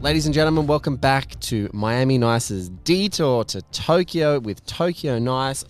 [0.00, 5.64] Ladies and gentlemen, welcome back to Miami Nice's detour to Tokyo with Tokyo Nice.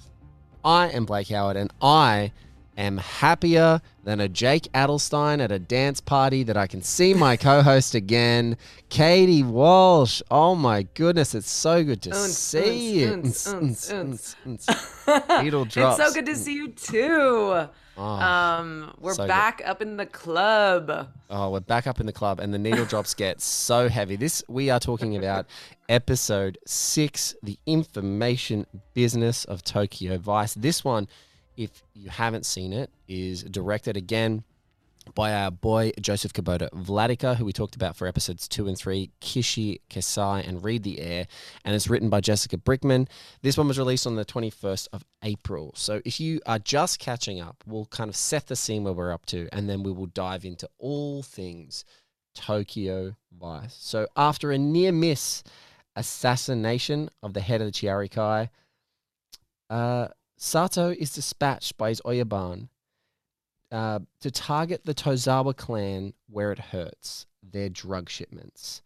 [0.63, 2.33] I am Blake Howard and I
[2.77, 7.37] am happier than a Jake Adelstein at a dance party that I can see my
[7.39, 8.59] co host again,
[8.91, 10.21] Katie Walsh.
[10.31, 13.09] Oh my goodness, it's so good to Unce, see you.
[13.15, 15.43] unce, unce, unce.
[15.43, 15.99] Needle drops.
[15.99, 17.67] It's so good to see you too.
[17.99, 19.29] Oh, Um, we're so good.
[19.29, 21.09] back up in the club.
[21.29, 24.15] Oh, we're back up in the club, and the needle drops get so heavy.
[24.17, 25.47] This we are talking about
[25.89, 30.55] episode six, the information business of Tokyo Vice.
[30.55, 31.09] This one,
[31.57, 34.45] if you haven't seen it, is directed again
[35.15, 39.11] by our boy Josef Kubota Wladyka, who we talked about for episodes two and three,
[39.21, 41.27] Kishi Kaisei and Read the Air,
[41.65, 43.09] and it's written by Jessica Brickman.
[43.43, 45.73] This one was released on the 21st of April.
[45.75, 49.13] So if you are just catching up, we'll kind of set the scene where we're
[49.13, 51.85] up to, and then we will dive into all things
[52.35, 53.77] Tokyo Vice.
[53.79, 55.43] So after a near miss
[55.97, 58.49] assassination of the head of the Chiharakai,
[59.71, 62.69] uh, Sato is dispatched by his Oyabun
[63.71, 68.83] uh, to target the Tozawa clan where it hurts, their drug shipments.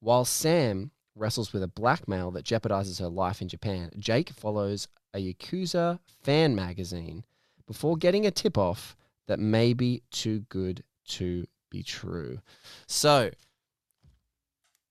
[0.00, 5.18] While Sam wrestles with a blackmail that jeopardizes her life in Japan, Jake follows a
[5.18, 7.24] Yakuza fan magazine
[7.66, 12.38] before getting a tip off that may be too good to be true.
[12.86, 13.30] So,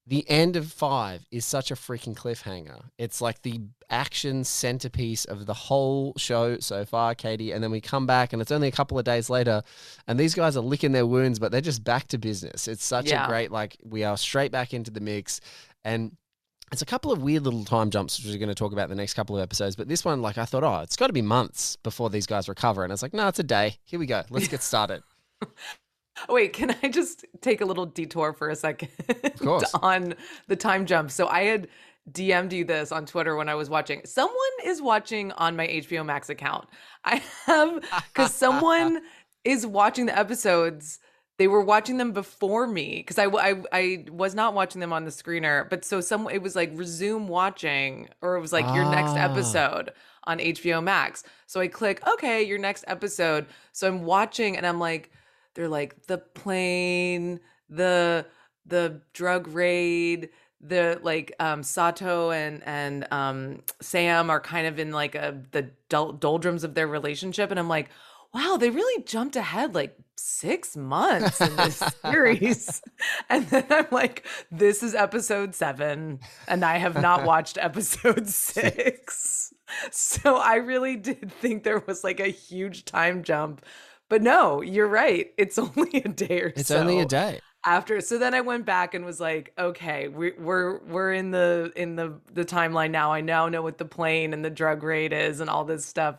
[0.08, 2.80] the end of five is such a freaking cliffhanger.
[2.96, 7.50] It's like the action centerpiece of the whole show so far, Katie.
[7.52, 9.62] And then we come back, and it's only a couple of days later,
[10.06, 12.68] and these guys are licking their wounds, but they're just back to business.
[12.68, 13.24] It's such Yeah.
[13.24, 15.40] a great, like, we are straight back into the mix.
[15.84, 16.16] And
[16.72, 18.90] it's a couple of weird little time jumps, which we're going to talk about in
[18.90, 19.74] the next couple of episodes.
[19.76, 22.48] But this one, like, I thought, oh, it's got to be months before these guys
[22.48, 22.84] recover.
[22.84, 23.78] And it's like, no, it's a day.
[23.84, 24.22] Here we go.
[24.30, 25.02] Let's get started.
[26.28, 28.88] Wait, can I just take a little detour for a second?
[29.82, 30.14] On
[30.48, 31.10] the time jump.
[31.10, 31.68] So I had
[32.10, 34.00] DM'd you this on Twitter when I was watching.
[34.04, 36.68] Someone is watching on my HBO Max account.
[37.04, 37.82] I have
[38.14, 39.02] because someone
[39.44, 41.00] is watching the episodes.
[41.38, 45.04] They were watching them before me because I, I I was not watching them on
[45.04, 45.68] the screener.
[45.68, 49.24] But so some it was like resume watching, or it was like your next Ah.
[49.30, 49.92] episode
[50.24, 51.24] on HBO Max.
[51.46, 53.46] So I click, okay, your next episode.
[53.72, 55.10] So I'm watching and I'm like,
[55.56, 58.26] they're like the plane, the
[58.66, 60.28] the drug raid,
[60.60, 65.70] the like um Sato and and um Sam are kind of in like a the
[65.88, 67.88] doldrums of their relationship and I'm like,
[68.34, 72.82] wow, they really jumped ahead like 6 months in this series.
[73.30, 79.54] and then I'm like, this is episode 7 and I have not watched episode 6.
[79.90, 83.64] So I really did think there was like a huge time jump.
[84.08, 85.32] But no, you're right.
[85.36, 87.40] It's only a day or It's so only a day.
[87.64, 91.72] after so then i went back and was like okay we, we're we're in the
[91.74, 93.12] in the the timeline now.
[93.12, 96.18] I now know what the plane and the drug raid is and all this stuff.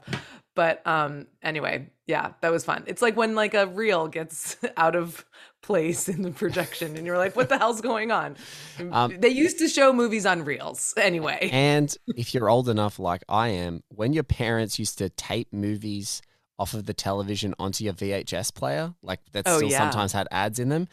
[0.55, 2.83] But um anyway yeah that was fun.
[2.87, 5.25] It's like when like a reel gets out of
[5.61, 8.35] place in the projection and you're like what the hell's going on?
[8.91, 10.93] Um, they used to show movies on reels.
[10.97, 11.49] Anyway.
[11.51, 16.21] And if you're old enough, like I am, when your parents used to tape movies
[16.59, 19.77] off of the television onto your VHS player, like that Oh, still yeah.
[19.79, 20.87] sometimes had ads in them,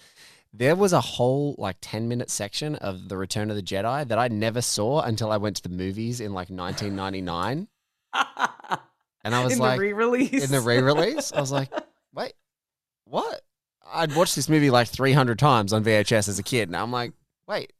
[0.52, 4.18] there was a whole like 10 minute section of The Return of the Jedi that
[4.18, 7.68] I never saw until I went to the movies in like 1999.
[9.26, 11.70] And I was like in like, the re-release in the re release, I was like,
[12.14, 12.34] wait,
[13.06, 13.40] what?
[13.90, 16.68] I'd watched this movie like 300 times on VHS as a kid.
[16.68, 17.12] And I'm like,
[17.48, 17.72] wait,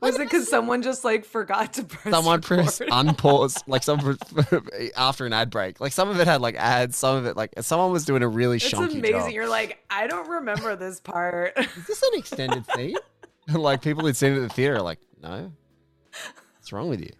[0.00, 2.66] was it because someone just like forgot to press someone record?
[2.90, 4.18] unpause like some
[4.96, 7.52] after an ad break like some of it had like ads some of it like
[7.60, 9.20] someone was doing a really It's shonky amazing.
[9.20, 11.52] job You're like, I don't remember this part.
[11.56, 12.96] is this an extended theme
[13.48, 15.52] like people who'd seen it at the theater are like no
[16.56, 17.10] what's wrong with you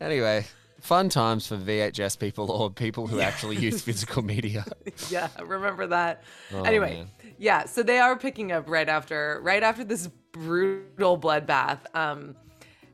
[0.00, 0.44] anyway
[0.80, 4.64] fun times for vhs people or people who actually use physical media
[5.10, 6.22] yeah, remember that.
[6.52, 7.10] Oh, anyway, man.
[7.38, 10.08] yeah, so they are picking up right after right after this
[10.38, 11.80] brutal bloodbath.
[11.94, 12.36] Um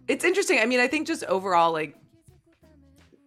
[0.08, 0.58] it's interesting.
[0.58, 1.96] I mean, I think just overall like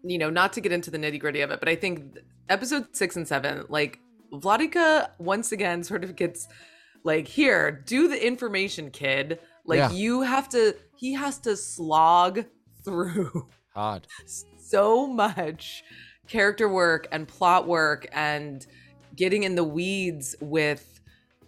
[0.04, 2.18] you know, not to get into the nitty gritty of it, but I think
[2.50, 4.00] episode six and seven, like
[4.32, 6.48] Wladyka once again sort of gets
[7.04, 9.40] like, here, do the information, kid.
[9.66, 9.92] Like Yeah.
[9.92, 12.46] you have to, he has to slog
[12.86, 14.08] through Hard.
[14.60, 15.84] so much
[16.28, 18.66] character work and plot work and
[19.16, 21.00] getting in the weeds with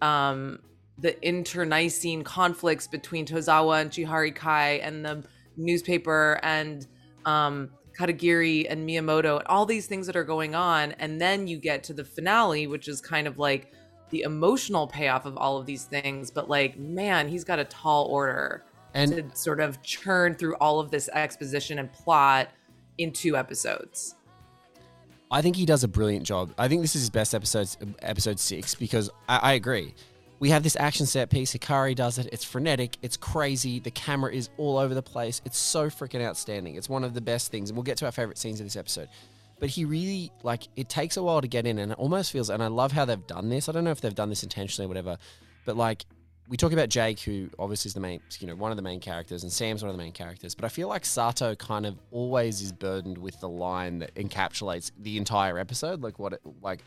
[0.02, 0.58] um
[1.00, 5.24] the internecine conflicts between Tozawa and Chihara Kai and the
[5.56, 6.86] newspaper and
[7.24, 11.58] um Katagiri and Miyamoto and all these things that are going on and then you
[11.58, 13.72] get to the finale which is kind of like
[14.10, 18.06] the emotional payoff of all of these things but like man he's got a tall
[18.06, 18.64] order
[18.94, 22.48] And to sort of churn through all of this exposition and plot
[22.98, 24.14] in two episodes.
[25.30, 26.52] I think he does a brilliant job.
[26.58, 27.68] I think this is his best episode,
[28.02, 29.94] episode six, because I, I agree.
[30.40, 31.54] We have this action set piece.
[31.54, 32.28] Hikari does it.
[32.32, 32.96] It's frenetic.
[33.02, 33.78] It's crazy.
[33.78, 35.42] The camera is all over the place.
[35.44, 36.74] It's so freaking outstanding.
[36.74, 37.70] It's one of the best things.
[37.70, 39.08] And we'll get to our favorite scenes of this episode.
[39.58, 42.48] But he really, like, it takes a while to get in, and it almost feels,
[42.48, 43.68] and I love how they've done this.
[43.68, 45.18] I don't know if they've done this intentionally or whatever,
[45.66, 46.06] but like,
[46.48, 49.00] we talk about Jake, who obviously is the main, you know, one of the main
[49.00, 50.54] characters, and Sam's one of the main characters.
[50.54, 54.90] But I feel like Sato kind of always is burdened with the line that encapsulates
[54.98, 56.82] the entire episode, like what, it, like,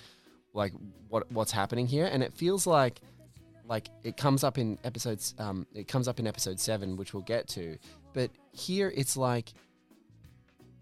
[0.55, 0.73] like
[1.09, 3.01] what what's happening here, and it feels like,
[3.67, 7.23] like it comes up in episodes, um, it comes up in episode seven, which we'll
[7.23, 7.77] get to.
[8.13, 9.53] But here it's like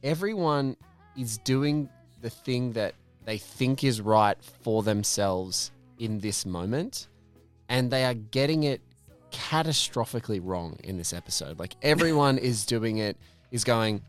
[0.04, 0.76] everyone
[1.18, 1.90] is doing
[2.22, 2.96] the thing that
[3.26, 7.08] they think is right for themselves in this moment
[7.72, 8.82] and they are getting it
[9.32, 11.58] catastrophically wrong in this episode.
[11.58, 13.18] Like everyone is doing it,
[13.50, 14.02] is going,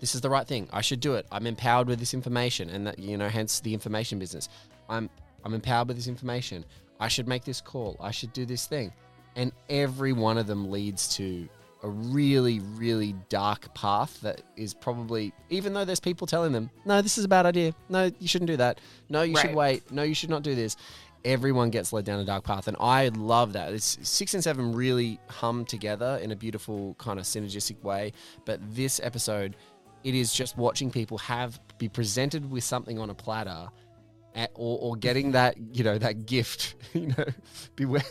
[0.00, 0.68] this is the right thing.
[0.72, 1.26] I should do it.
[1.32, 4.48] I'm empowered with this information, and that you know, hence the information business.
[4.88, 5.10] I'm
[5.44, 6.64] I'm empowered with this information.
[7.00, 7.96] I should make this call.
[8.00, 8.92] I should do this thing,
[9.36, 11.48] and every one of them leads to
[11.82, 17.00] a really, really dark path that is probably, even though there's people telling them, no,
[17.00, 17.74] this is a bad idea.
[17.88, 18.80] No, you shouldn't do that.
[19.08, 19.90] No, you should wait.
[19.90, 20.76] No, you should not do this
[21.24, 24.72] everyone gets led down a dark path and i love that it's six and seven
[24.72, 28.12] really hum together in a beautiful kind of synergistic way
[28.46, 29.56] but this episode
[30.02, 33.89] it is just watching people have be presented with something on a platter at,
[34.54, 37.24] or, or getting that you know that gift you know
[37.76, 38.02] beware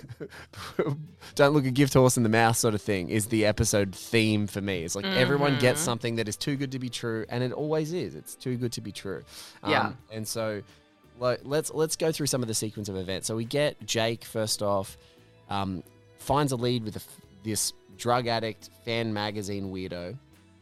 [1.35, 4.47] don't look a gift horse in the mouth sort of thing is the episode theme
[4.47, 7.43] for me it's like everyone gets something that is too good to be true and
[7.43, 9.23] it always is it's too good to be true
[9.65, 9.93] Yeah.
[10.11, 10.61] and so
[11.19, 13.27] like, let's let's go through some of the sequence of events.
[13.27, 14.97] So we get Jake first off,
[15.49, 15.83] um,
[16.17, 17.01] finds a lead with a
[17.43, 20.17] this drug addict fan magazine weirdo.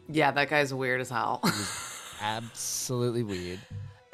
[0.10, 1.44] Yeah, that guy's weird as hell.
[2.22, 3.60] Absolutely weird.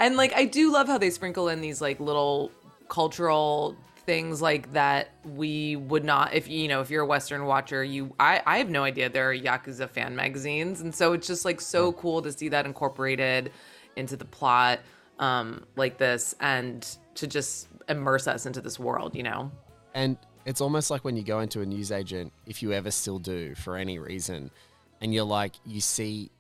[0.03, 2.51] And like I do love how they sprinkle in these like little
[2.89, 7.81] cultural things like that we would not if you know if you're a western watcher
[7.83, 9.09] you I I have no idea.
[9.09, 10.81] There are yakuza fan magazines.
[10.81, 13.51] And so it's just like so cool to see that incorporated
[13.95, 14.79] into the plot
[15.19, 19.51] um like this and to just immerse us into this world you know?
[19.94, 23.55] And it's almost like when you go into a newsagent, if you ever still do
[23.55, 24.51] for any reason,
[25.00, 26.31] and you're like, you see,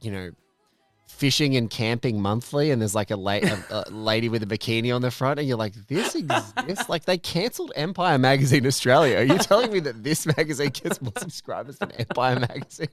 [0.00, 0.30] you know,
[1.14, 4.94] fishing and camping monthly, and there's like a, la- a, a lady with a bikini
[4.94, 6.88] on the front, and you're like, this exists?
[6.88, 9.18] like they cancelled Empire Magazine Australia.
[9.18, 12.88] Are you telling me that this magazine gets more subscribers than Empire Magazine?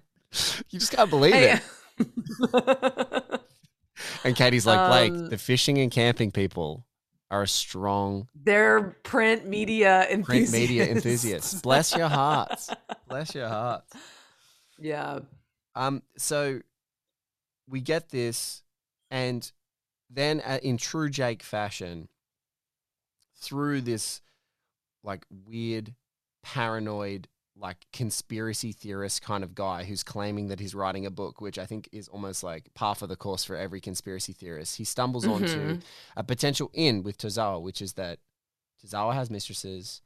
[0.70, 1.60] You just can't believe Hey-
[2.00, 3.42] it.
[4.24, 6.86] And Katie's like, Blake, Um, the fishing and camping people
[7.30, 11.62] are a strong they're print media enthusiasts print media enthusiasts.
[11.62, 12.70] Bless your hearts.
[13.08, 13.94] Bless your hearts.
[14.80, 15.20] yeah
[15.76, 16.62] Um, so
[17.72, 18.64] we get this,
[19.10, 19.52] and
[20.10, 22.10] then uh, in true Jake fashion,
[23.40, 24.22] through this
[25.04, 25.96] like weird,
[26.44, 31.58] paranoid, like conspiracy theorist kind of guy who's claiming that he's writing a book, which
[31.58, 34.78] I think is almost like par for the course for every conspiracy theorist.
[34.78, 35.84] He stumbles onto Mhm.
[36.16, 38.20] a potential in with Tozawa, which is that
[38.84, 40.02] Tozawa has mistresses.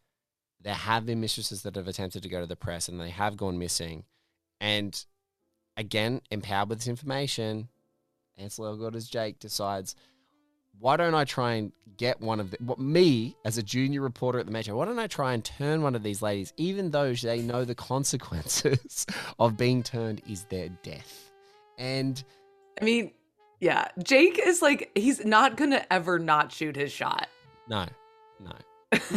[0.62, 3.38] There have been mistresses that have attempted to go to the press and they have
[3.38, 4.06] gone missing.
[4.60, 5.06] And
[5.78, 7.70] again, empowered with this information,
[8.38, 9.96] Ansel Elgort as Jake decides,
[10.80, 14.40] why don't I try and get one of the, what, me as a junior reporter
[14.40, 14.76] at the Metro?
[14.76, 17.76] Why don't I try and turn one of these ladies, even though they know the
[17.76, 19.06] consequences
[19.40, 21.32] of being turned is their death?
[21.78, 22.22] And
[22.80, 23.12] I mean,
[23.60, 27.28] yeah, Jake is like he's not gonna ever not shoot his shot,
[27.68, 27.86] no,
[28.40, 28.52] no.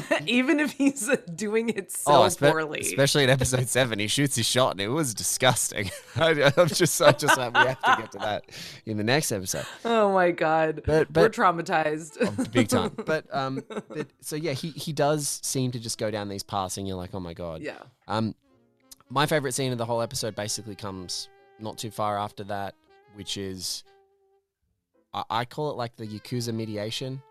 [0.27, 2.81] even if he's doing it so espe- poorly.
[2.81, 5.91] Especially in episode seven, he shoots his shot and it was disgusting.
[6.17, 8.45] I, I'm just, I just like, we have to get to that
[8.87, 9.67] in the next episode.
[9.85, 12.17] oh my god, But- we're traumatized.
[12.21, 12.93] Oh, big time.
[13.05, 16.77] But um, but, so yeah, he he does seem to just go down these paths,
[16.79, 17.63] and you're like, oh my god.
[17.63, 18.35] yeah, Um,
[19.09, 22.75] my favorite scene of the whole episode basically comes not too far after that,
[23.15, 23.85] which is
[25.15, 27.23] I, I call it like the Yakuza mediation,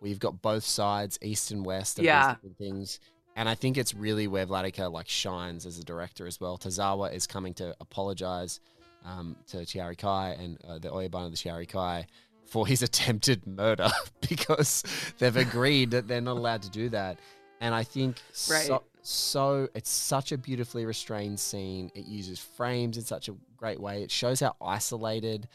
[0.00, 2.36] where you've got both sides, east and west, of Yeah.
[2.58, 3.00] things.
[3.36, 6.58] And I think it's really where Wladyka like shines as a director as well.
[6.58, 8.60] Tozawa is coming to apologize
[9.04, 12.06] um, to Chihara Kai and uh, the Oyabun of the Chihara Kai
[12.46, 13.88] for his attempted murder
[14.28, 14.82] because
[15.18, 17.18] they've agreed that they're not allowed to do that.
[17.60, 18.16] And I think
[18.50, 18.66] Right.
[18.66, 21.90] so, so it's such a beautifully restrained scene.
[21.94, 24.02] It uses frames in such a great way.
[24.02, 25.46] It shows how isolated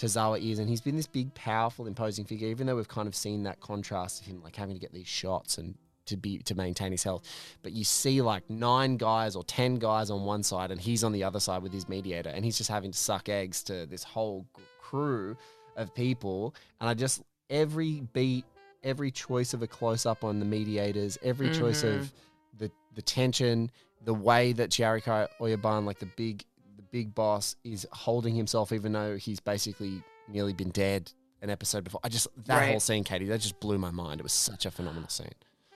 [0.00, 2.48] Tozawa is, and he's been this big, powerful, imposing figure.
[2.48, 5.06] Even though we've kind of seen that contrast of him like having to get these
[5.06, 5.74] shots and
[6.06, 7.22] to be to maintain his health,
[7.62, 11.12] but you see like nine guys or ten guys on one side, and he's on
[11.12, 14.02] the other side with his mediator, and he's just having to suck eggs to this
[14.02, 14.46] whole
[14.80, 15.36] crew
[15.76, 16.54] of people.
[16.80, 18.46] And I just every beat,
[18.82, 22.64] every choice of a close up on the mediators, every choice of mm-hmm.
[22.64, 23.70] the the tension,
[24.02, 26.44] the way that Chiharakai Oyabun, like the big
[26.90, 32.00] big boss, is holding himself, even though he's basically nearly been dead an episode before.
[32.04, 32.68] I just that Right.
[32.70, 34.20] whole scene, Katie, that just blew my mind.
[34.20, 35.32] It was such a phenomenal scene.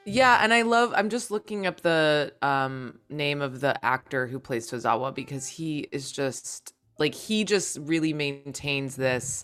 [0.06, 0.92] Yeah, and I love.
[0.94, 5.88] I'm just looking up the um, name of the actor who plays Tozawa because he
[5.92, 9.42] is just like he just really maintains this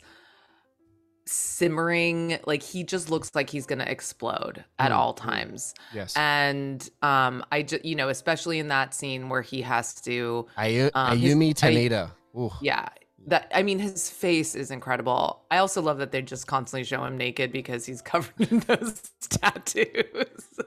[1.30, 2.38] simmering.
[2.46, 5.74] Like he just looks like he's gonna explode at Mm, all times.
[5.94, 10.46] Yes, And um, I just you know, especially in that scene where he has to,
[10.58, 12.10] Ayu- um, Ayumi.
[12.36, 12.50] Ooh.
[12.60, 12.88] yeah.
[13.26, 15.42] That I mean, his face is incredible.
[15.50, 19.02] I also love that they just constantly show him naked because he's covered in those
[19.28, 20.58] tattoos.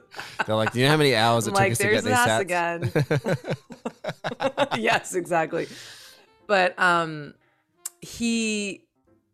[0.46, 2.78] They're like, do you know how many hours it took like, us to "There's get
[2.78, 3.58] these tats?
[4.78, 5.66] yes, exactly.
[6.46, 7.34] But um,
[8.00, 8.84] he,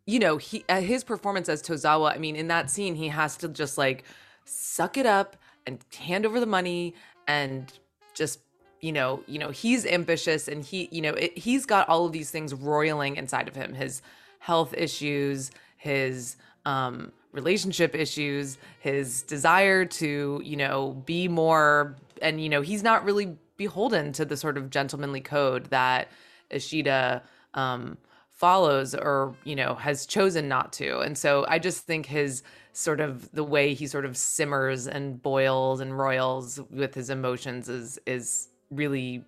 [0.05, 2.15] you know, he uh, his performance as Tozawa.
[2.15, 4.03] I mean, in that scene, he has to just like
[4.45, 6.95] suck it up and hand over the money
[7.27, 7.71] and
[8.13, 8.39] just
[8.81, 12.11] you know you know he's ambitious and he you know it, he's got all of
[12.11, 14.01] these things roiling inside of him his
[14.39, 22.49] health issues his um relationship issues his desire to you know be more and you
[22.49, 26.07] know he's not really beholden to the sort of gentlemanly code that
[26.49, 27.21] ishida
[27.53, 27.97] um
[28.41, 30.99] follows or you know has chosen not to.
[30.99, 32.43] And so i just think his
[32.73, 37.69] sort of the way he sort of simmers and boils and roils with his emotions
[37.69, 39.23] is is really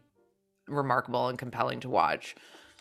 [0.67, 2.35] remarkable and compelling to watch.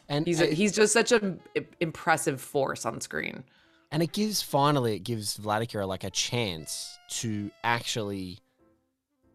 [0.09, 1.41] And he's a, he's just such an
[1.81, 3.45] impressive force on screen.
[3.91, 8.39] And it gives finally it gives Vladimir like a chance to actually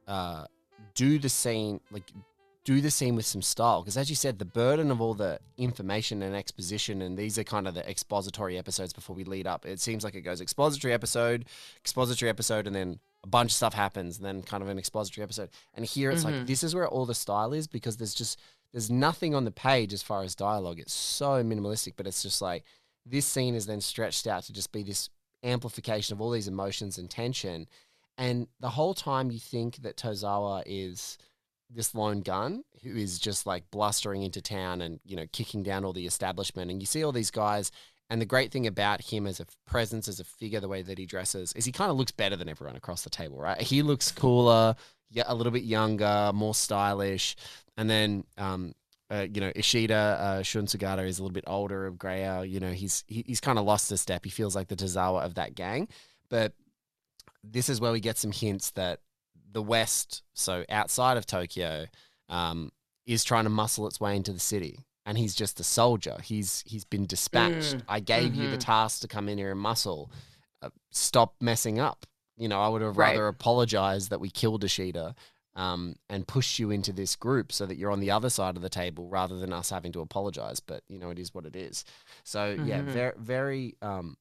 [0.08, 0.46] uh,
[0.96, 2.12] do the scene like
[2.68, 5.40] do the scene with some style because as you said the burden of all the
[5.58, 9.66] information and exposition and these are kind of the expository episodes before we lead up
[9.66, 11.46] it seems like it goes expository episode
[11.82, 15.24] expository episode and then a bunch of stuff happens and then kind of an expository
[15.24, 16.46] episode and here it's like Mhm.
[16.48, 18.38] this is where all the style is because there's just
[18.74, 22.42] there's nothing on the page as far as dialogue it's so minimalistic but it's just
[22.42, 22.66] like
[23.06, 25.10] this scene is then stretched out to just be this
[25.44, 27.68] amplification of all these emotions and tension.
[28.18, 31.18] And the whole time you think that Tozawa is
[31.70, 35.84] this lone gun who is just like blustering into town and, you know, kicking down
[35.84, 36.72] all the establishment.
[36.72, 37.72] And you see all these guys.
[38.10, 40.98] And the great thing about him as a presence, as a figure, the way that
[40.98, 43.60] he dresses, is he kind of looks better than everyone across the table, right?
[43.60, 44.76] He looks cooler,
[45.10, 47.36] yeah, a little bit younger, more stylish.
[47.76, 48.74] And then um,
[49.10, 52.44] uh, you know, Ishida uh, Shun Sugata is a little bit older, of grayer.
[52.44, 54.26] You know, he's he, he's kind of lost a step.
[54.26, 55.88] He feels like the Tozawa of that gang.
[56.30, 56.54] But
[57.44, 59.00] this is where we get some hints that
[59.58, 61.88] the West, so outside of Tokyo,
[62.30, 62.72] um,
[63.08, 64.86] is trying to muscle its way into the city.
[65.04, 66.18] And he's just a soldier.
[66.24, 67.78] He's he's been dispatched.
[67.78, 68.66] Mm, I gave you the mhm.
[68.66, 70.12] task to come in here and muscle.
[70.62, 72.06] Uh, stop messing up.
[72.38, 73.08] You know, I would have Right.
[73.16, 75.16] rather apologized that we killed Ishida
[75.56, 78.62] um, and push you into this group so that you're on the other side of
[78.62, 80.60] the table rather than us having to apologize.
[80.60, 81.84] But you know, it is what it is.
[82.24, 82.86] So yeah, Mhm.
[83.00, 84.18] very, very, um,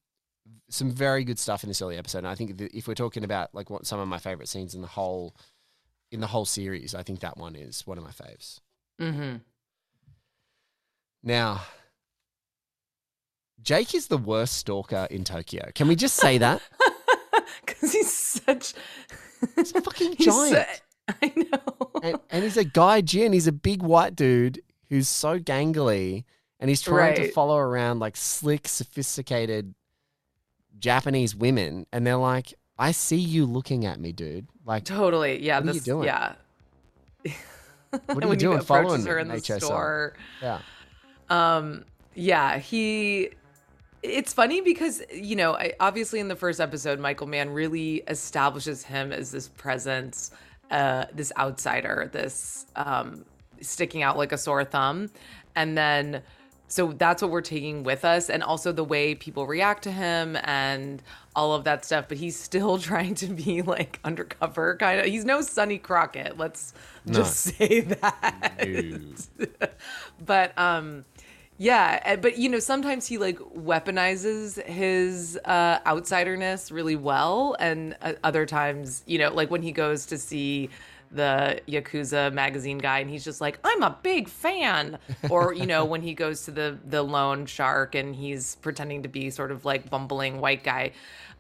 [0.69, 2.19] some very good stuff in this early episode.
[2.19, 4.81] And I think if we're talking about like what some of my favorite scenes in
[4.81, 5.35] the whole,
[6.11, 8.61] in the whole series, I think that one is one of my faves.
[9.01, 9.37] mm-hmm.
[11.23, 11.63] Now,
[13.63, 15.71] Jake is the worst stalker in Tokyo.
[15.75, 16.63] Can we just say that?
[17.67, 18.75] because he's such
[19.57, 20.83] He's a fucking he's so- giant.
[21.23, 23.33] i know and, and he's a gaijin.
[23.33, 24.61] He's a big white dude
[24.91, 26.25] who's so gangly,
[26.59, 29.73] and he's trying to follow around like slick, sophisticated
[30.79, 34.47] Japanese women, and they're like, "I see you looking at me, dude.
[34.65, 36.05] Like, totally yeah What are you this doing?
[36.07, 36.35] yeah
[38.07, 39.63] What are you doing he following her in the HSL?
[39.63, 40.61] store yeah,
[41.31, 43.31] Um, yeah, he.
[44.03, 48.83] It's funny because you know, I, obviously in the first episode, Michael Mann really establishes
[48.85, 50.31] him as this presence,
[50.71, 53.25] uh, this outsider, this um,
[53.61, 55.11] sticking out like a sore thumb,
[55.57, 56.23] and then
[56.69, 60.37] so that's what we're taking with us and also the way people react to him
[60.45, 61.03] and
[61.35, 65.25] all of that stuff but he's still trying to be like undercover kind of he's
[65.25, 66.75] no sonny crockett let's
[67.11, 69.21] just say that.
[70.25, 71.05] But um
[71.59, 77.97] yeah eh, but you know sometimes he like weaponizes his uh outsiderness really well and
[78.03, 80.69] uh, other times you know like when he goes to see
[81.11, 84.99] the Yakuza magazine guy and he's just like, I'm a big fan.
[85.31, 89.09] Or, you know, when he goes to the the loan shark and he's pretending to
[89.09, 90.93] be sort of like bumbling white guy.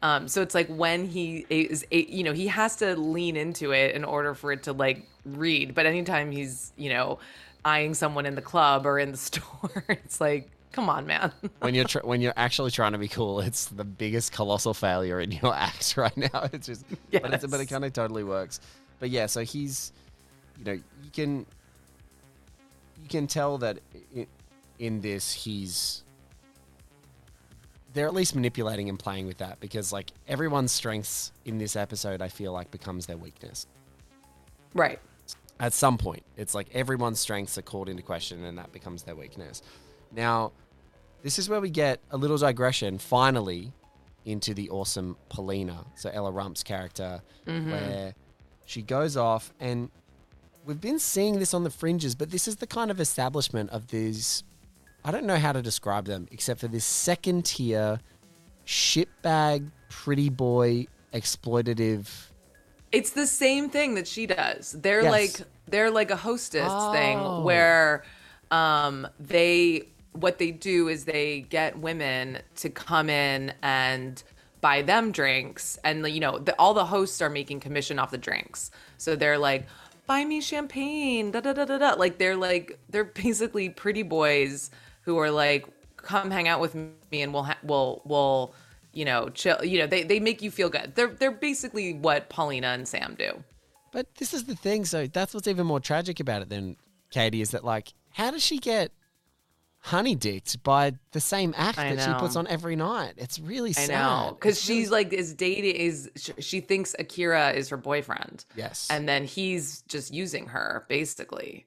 [0.03, 3.95] Um, so it's like when he is, you know, he has to lean into it
[3.95, 5.75] in order for it to like read.
[5.75, 7.19] But anytime he's, you know,
[7.65, 11.33] eyeing someone in the club or in the store, it's like, come on, man.
[11.61, 15.21] when you're tr- when you're actually trying to be cool, it's the biggest colossal failure
[15.21, 16.49] in your act right now.
[16.53, 17.23] It's just, yes.
[17.23, 18.61] but, it's, but it kind of totally works.
[18.99, 19.93] But yeah, so he's,
[20.59, 21.47] you know, you can
[23.03, 23.79] you can tell that
[24.15, 24.27] in,
[24.79, 26.03] in this he's
[27.93, 32.21] they're at least manipulating and playing with that because like everyone's strengths in this episode
[32.21, 33.67] I feel like becomes their weakness.
[34.75, 35.01] Right.
[35.59, 39.15] At some point, it's like everyone's strengths are called into question and that becomes their
[39.15, 39.63] weakness.
[40.13, 40.53] Now,
[41.23, 43.73] this is where we get a little digression finally
[44.27, 47.71] into the awesome Polina, so Ella Rumpf's character, mm-hmm.
[47.71, 48.15] where
[48.67, 49.91] she goes off, and
[50.65, 53.89] we've been seeing this on the fringes, but this is the kind of establishment of
[53.89, 54.43] these.
[55.05, 58.01] I don't know how to describe them except for this second tier
[58.67, 62.09] shitbag, pretty boy, exploitative.
[62.93, 64.73] It's the same thing that she does.
[64.73, 65.11] They're yes.
[65.11, 66.93] like they're like a hostess oh.
[66.93, 68.05] thing where
[68.51, 69.83] um, they
[70.13, 74.23] what they do is they get women to come in and
[74.61, 78.19] buy them drinks and you know the, all the hosts are making commission off the
[78.19, 78.71] drinks.
[78.99, 79.67] So they're like
[80.07, 81.95] buy me champagne da da da da da.
[81.95, 84.71] Like they're like they're basically pretty boys
[85.03, 88.55] who are like come hang out with me and we'll ha- we'll we'll
[88.93, 90.93] you know chill you know they they make you feel good.
[90.95, 93.43] They're they're basically what polina and Sam do.
[93.93, 96.77] But this is the thing so that's what's even more tragic about it than
[97.11, 98.93] Katie is that like how does she get
[99.87, 102.15] honey dicked by the same act I that know.
[102.15, 103.15] she puts on every night.
[103.17, 103.91] It's really sad.
[103.91, 105.05] I know because she's really...
[105.05, 108.45] like is dating is she thinks Akira is her boyfriend.
[108.57, 111.67] Yes, and then he's just using her basically.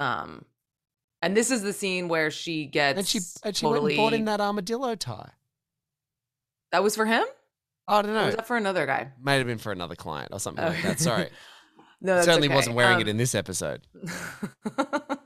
[0.00, 0.44] Um,
[1.22, 3.82] and this is the scene where she gets and she and she totally...
[3.82, 5.30] went and bought in that armadillo tie.
[6.72, 7.24] That was for him.
[7.86, 8.22] I don't know.
[8.22, 9.12] Or was that for another guy?
[9.20, 11.00] Might have been for another client or something like that.
[11.00, 11.28] Sorry.
[12.02, 12.54] no, certainly okay.
[12.54, 13.00] wasn't wearing um...
[13.00, 13.86] it in this episode.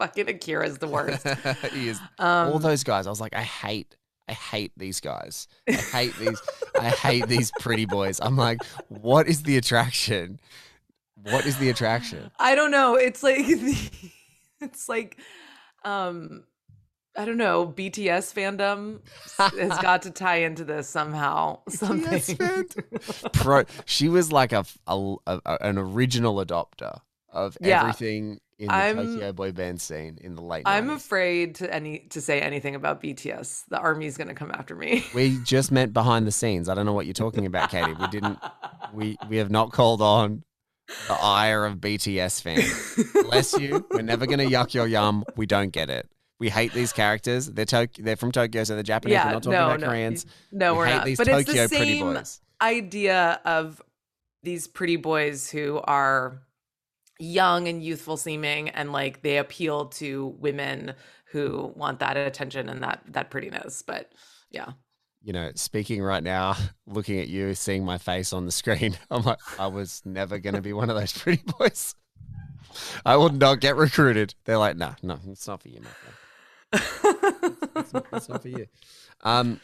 [0.00, 1.28] Fucking Akira's the worst.
[1.74, 2.00] he is.
[2.18, 5.46] Um, All those guys, I was like, I hate, I hate these guys.
[5.68, 6.40] I hate these.
[6.80, 8.18] I hate these pretty boys.
[8.18, 10.40] I'm like, what is the attraction?
[11.24, 12.30] What is the attraction?
[12.38, 12.94] I don't know.
[12.94, 13.40] It's like,
[14.62, 15.18] it's like,
[15.84, 16.44] um,
[17.14, 19.00] I don't know, BTS fandom
[19.36, 21.58] has got to tie into this somehow.
[21.68, 22.66] Something.
[23.34, 27.80] Pro, she was like a, a, a, an original adopter of yeah.
[27.80, 30.64] everything in the I'm, Tokyo boy band scene in the late.
[30.66, 30.96] I'm 90s.
[30.96, 33.64] afraid to any to say anything about BTS.
[33.68, 35.04] The army's going to come after me.
[35.14, 36.68] we just met behind the scenes.
[36.68, 37.94] I don't know what you're talking about, Katie.
[37.94, 38.38] We didn't.
[38.92, 40.44] We we have not called on
[41.08, 43.22] the ire of BTS fans.
[43.28, 43.86] Bless you.
[43.90, 45.24] We're never going to yuck your yum.
[45.36, 46.10] We don't get it.
[46.38, 47.46] We hate these characters.
[47.46, 49.14] They're to- they're from Tokyo, so they're Japanese.
[49.14, 49.86] Yeah, we're not talking no, about no.
[49.86, 50.26] Koreans.
[50.52, 51.04] No, we are not.
[51.06, 52.18] These but Tokyo it's the same
[52.60, 53.80] idea of
[54.42, 56.42] these pretty boys who are
[57.20, 60.94] young and youthful seeming and like they appeal to women
[61.26, 64.12] who want that attention and that that prettiness but
[64.50, 64.70] yeah.
[65.22, 66.56] You know speaking right now
[66.86, 70.54] looking at you seeing my face on the screen i'm like i was never going
[70.54, 71.94] to be one of those pretty boys.
[73.04, 74.34] I would not get recruited.
[74.44, 76.16] They're like no nah, no it's not for you my friend.
[77.76, 78.66] It's, it's, it's not for you.
[79.22, 79.60] Um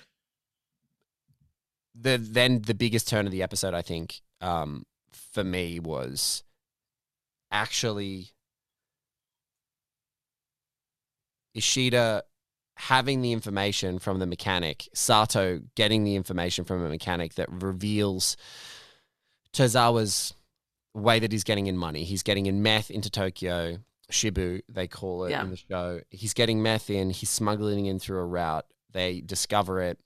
[1.99, 6.43] the then the biggest turn of the episode i think um for me was
[7.51, 8.31] actually
[11.55, 12.25] Ishida
[12.77, 18.37] having the information from the mechanic, Sato getting the information from a mechanic that reveals
[19.53, 20.35] Tozawa's
[20.95, 22.05] way that he's getting in money.
[22.05, 23.79] He's getting in meth into Tokyo,
[24.13, 25.43] Shabu, they call it yeah.
[25.43, 26.01] in the show.
[26.11, 28.67] He's getting meth in, he's smuggling in through a route.
[28.93, 29.99] They discover it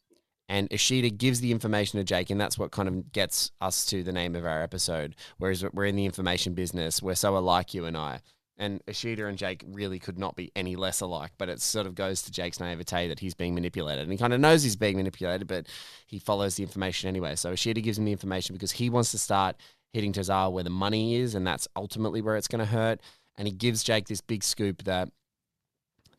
[0.50, 4.02] and Ishida gives the information to Jake, and that's what kind of gets us to
[4.02, 5.14] the name of our episode.
[5.38, 8.18] Whereas we're in the information business, we're so alike, you and I.
[8.58, 11.94] And Ishida and Jake really could not be any less alike, but it sort of
[11.94, 14.02] goes to Jake's naivete that he's being manipulated.
[14.02, 15.68] And he kind of knows he's being manipulated, but
[16.08, 17.36] he follows the information anyway.
[17.36, 19.54] So Ishida gives him the information because he wants to start
[19.92, 23.00] hitting Tozawa where the money is, and that's ultimately where it's going to hurt.
[23.38, 25.10] And he gives Jake this big scoop that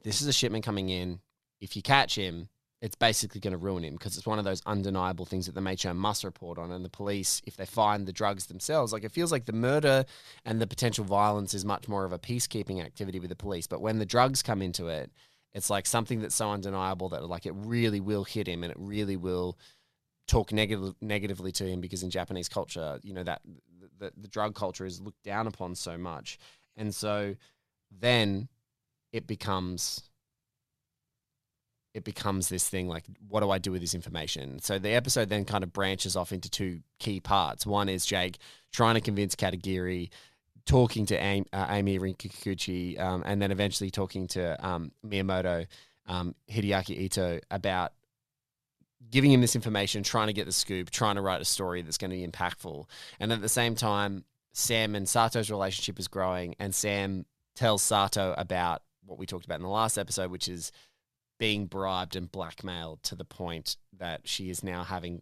[0.06, 1.20] this is a shipment coming in.
[1.60, 2.48] If you catch him,
[2.82, 5.62] it's basically going to ruin him because it's one of those undeniable things that the
[5.62, 6.72] Meicho must report on.
[6.72, 10.04] And the police, if they find the drugs themselves, like it feels like the murder
[10.46, 13.68] and the potential violence is much more of a peacekeeping activity with the police.
[13.68, 15.12] But when the drugs come into it,
[15.54, 18.78] it's like something that's so undeniable that like it really will hit him and it
[18.80, 19.60] really will
[20.28, 23.42] talk negative, negatively to him because in Japanese culture, you know, that
[24.00, 26.40] the, the drug culture is looked down upon so much.
[26.76, 27.36] And so
[27.92, 28.48] then
[29.12, 30.10] it becomes
[31.94, 34.60] it becomes this thing like what do i do with this information?
[34.60, 37.66] So the episode then kind of branches off into two key parts.
[37.66, 38.38] One is jake
[38.72, 40.10] trying to convince katagiri
[40.66, 45.68] talking to emi, uh, emi rinkakuchi um, and then eventually talking to um, miyamoto
[46.08, 47.94] um, hideaki ito about
[49.10, 51.98] giving him this information trying to get the scoop trying to write a story that's
[51.98, 52.86] going to be impactful.
[53.20, 54.24] And at the same time
[54.54, 57.26] sam and sato's relationship is growing and sam
[57.56, 60.72] tells sato about what we talked about in the last episode which is
[61.42, 65.22] being bribed and blackmailed to the point that she is now having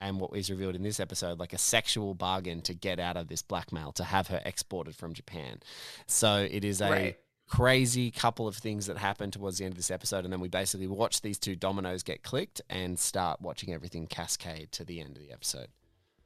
[0.00, 3.26] and what is revealed in this episode like a sexual bargain to get out of
[3.26, 5.58] this blackmail to have her exported from Japan.
[6.06, 7.18] So it is a Right.
[7.48, 10.46] crazy couple of things that happen towards the end of this episode and then we
[10.48, 15.16] basically watch these two dominoes get clicked and start watching everything cascade to the end
[15.16, 15.66] of the episode.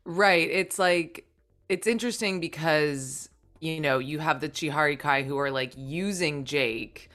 [0.05, 0.51] Right.
[0.51, 1.25] It's like
[1.71, 7.09] it's interesting because you know you have the Chihara Kai who are like using Jake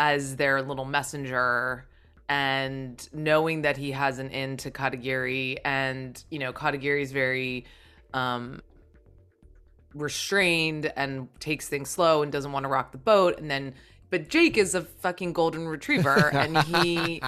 [0.00, 1.86] as their little messenger
[2.30, 7.66] and knowing that he has an in to Katagiri and you know Katagiri is very
[8.14, 8.62] um
[9.94, 13.74] restrained and takes things slow and doesn't want to rock the boat and then
[14.08, 17.20] but Jake is a fucking golden retriever and he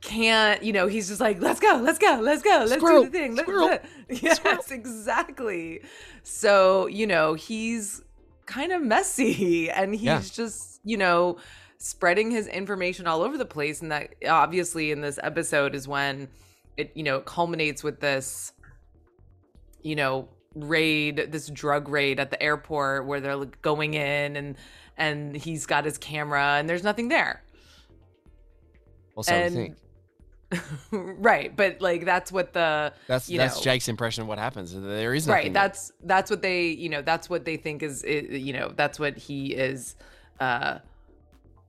[0.00, 3.10] can't, you know, he's just like, let's go, let's go, let's go, let's Squirrel, do
[3.10, 3.34] the thing.
[3.34, 4.62] Let's, squirrel, yes, squirrel.
[4.70, 5.80] exactly.
[6.22, 8.02] So, you know, he's
[8.46, 10.22] kind of messy and he's Yeah.
[10.32, 11.38] just, you know,
[11.78, 13.82] spreading his information all over the place.
[13.82, 16.28] And that obviously in this episode is when
[16.76, 18.52] it, you know, culminates with this,
[19.82, 24.56] you know, raid, this drug raid at the airport where they're like going in and,
[24.96, 27.42] and he's got his camera and there's nothing there.
[29.14, 29.76] Also, I And- think
[30.92, 31.54] right.
[31.56, 34.72] But like, that's what the, that's that's know- Jake's impression of what happens.
[34.74, 38.04] There is nothing right that's that's what they you know that's what they think is
[38.04, 39.96] you know that's what he is
[40.38, 40.78] uh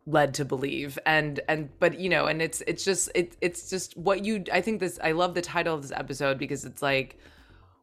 [0.07, 0.97] led to believe.
[1.05, 4.61] And and but you know and it's it's just it, it's just what you i
[4.61, 7.19] think this i love the title of this episode because it's like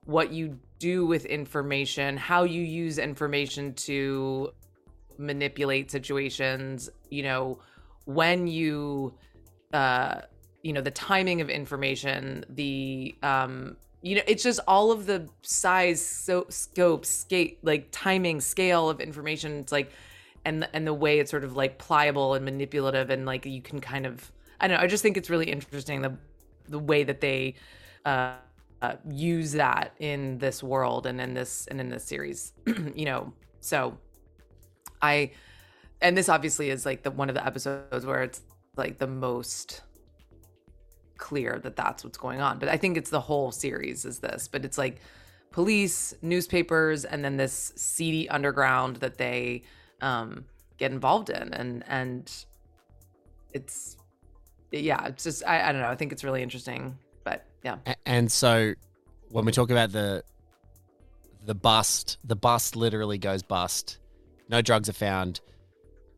[0.06, 4.50] what you do with information how you use information to
[5.18, 7.58] manipulate situations you know
[8.04, 9.14] when you
[9.72, 10.20] uh
[10.62, 15.26] you know the timing of information the um you know it's just all of the
[15.42, 19.58] size so scope scale like timing scale of information.
[19.60, 19.90] It's like
[20.44, 23.80] and and the way it's sort of like pliable and manipulative and like you can
[23.80, 24.30] kind of
[24.60, 26.16] i don't know i just think it's really interesting the
[26.68, 27.54] the way that they
[28.04, 28.34] uh,
[28.82, 32.52] uh use that in this world and in this and in this series
[32.94, 33.32] you know?
[33.60, 33.96] So
[35.00, 35.30] i
[36.00, 38.42] and this obviously is like the one of the episodes where it's
[38.76, 39.82] like the most
[41.16, 42.58] clear that that's what's going on.
[42.58, 45.00] But i think it's the whole series is this but it's like
[45.50, 49.62] police newspapers and then this seedy underground that they
[50.00, 50.44] um
[50.78, 52.44] get involved in and and
[53.52, 53.96] it's
[54.72, 57.76] yeah it's just i, I don't know i think it's really interesting but yeah
[58.06, 58.74] And so
[59.30, 60.22] when we talk about the
[61.44, 63.98] the bust, the bust literally goes bust.
[64.48, 65.40] No drugs are found.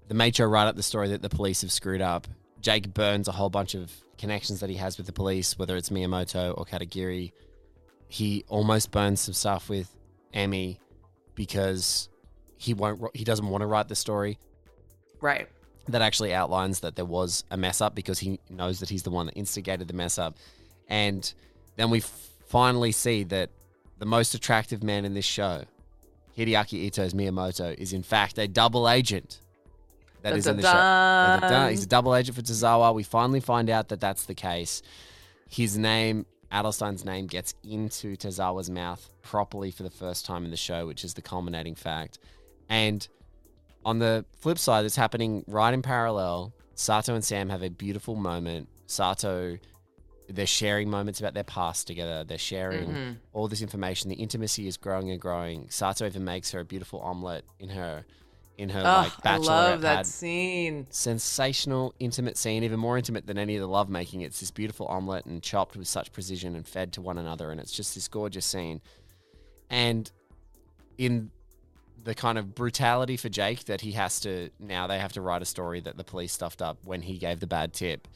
[0.09, 2.29] The Meicho write up the story that the police have screwed up.
[2.61, 5.91] Jake burns a whole bunch of connections that he has with the police, whether it's
[5.91, 7.33] Miyamoto or Katagiri.
[8.09, 9.95] He almost burns some stuff with
[10.33, 10.79] Emi
[11.35, 12.09] because
[12.57, 13.01] he won't.
[13.15, 14.39] He doesn't want to write the story
[15.21, 15.49] right
[15.89, 19.11] that actually outlines that there was a mess up because he knows that he's the
[19.11, 20.37] one that instigated the mess up.
[20.89, 21.33] And
[21.77, 23.51] then we finally see that
[23.99, 25.65] the most attractive man in this show,
[26.37, 29.41] Hideaki Ito's Miyamoto, is in fact a double agent
[30.23, 31.69] that is in the show.
[31.71, 32.93] He's a double agent for Tozawa.
[32.95, 34.83] We finally find out that that's the case.
[35.49, 40.57] His name, Adelstein's name, gets into Tozawa's mouth properly for the first time in the
[40.57, 42.19] show, which is the culminating fact.
[42.69, 43.07] And
[43.85, 46.53] on the flip side, it's happening right in parallel.
[46.75, 48.69] Sato and Sam have a beautiful moment.
[48.87, 49.59] Sato,
[50.29, 52.25] they're sharing moments about their past together.
[52.25, 53.17] They're sharing Mhm.
[53.33, 54.11] all this information.
[54.11, 55.71] The intimacy is growing and growing.
[55.71, 58.05] Sato even makes her a beautiful omelet in her,
[58.59, 63.27] in her oh like i love that pad scene sensational, intimate scene, even more intimate
[63.27, 64.23] than any of the lovemaking.
[64.23, 67.61] It's this beautiful omelette and chopped with such precision and fed to one another, and
[67.61, 68.81] it's just this gorgeous scene.
[69.71, 70.11] And
[70.99, 71.31] in
[72.07, 75.43] the kind of brutality for Jake that he has to now they have to write
[75.43, 78.07] a story that the police stuffed up when he gave the bad tip,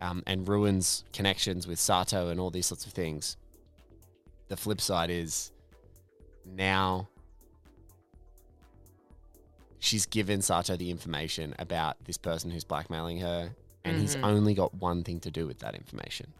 [0.00, 3.36] um, and ruins connections with Sato and all these sorts of things.
[4.48, 5.52] The flip side is
[6.46, 7.08] now
[9.78, 13.54] she's given Sato the information about this person who's blackmailing her,
[13.84, 14.24] and he's Mhm.
[14.24, 16.32] only got one thing to do with that information.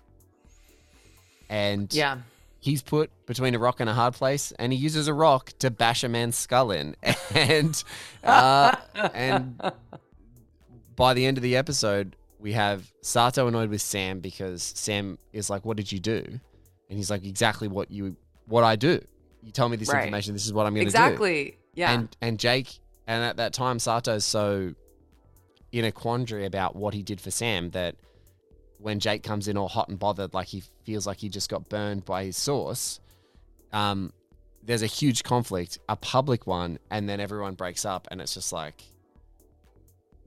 [1.50, 2.22] And Yeah.
[2.64, 5.70] He's put between a rock and a hard place, and he uses a rock to
[5.70, 6.96] bash a man's skull in.
[7.34, 7.82] And
[8.22, 8.74] uh,
[9.12, 9.60] and
[10.96, 15.50] by the end of the episode, we have Sato annoyed with Sam because Sam is
[15.50, 16.24] like, "What did you do?"
[16.88, 19.00] And he's like, "Exactly what you what I do.
[19.42, 20.04] You tell me this Right.
[20.04, 20.32] information.
[20.32, 21.58] This is what I'm going to do." exactly.
[21.74, 21.92] Yeah.
[21.92, 24.74] And and Jake, and at that time, Sato's so
[25.72, 27.96] in a quandary about what he did for Sam that
[28.84, 31.70] when Jake comes in all hot and bothered, like he feels like he just got
[31.70, 33.00] burned by his source,
[33.72, 34.12] um,
[34.62, 38.52] there's a huge conflict, a public one, and then everyone breaks up, and it's just
[38.52, 38.82] like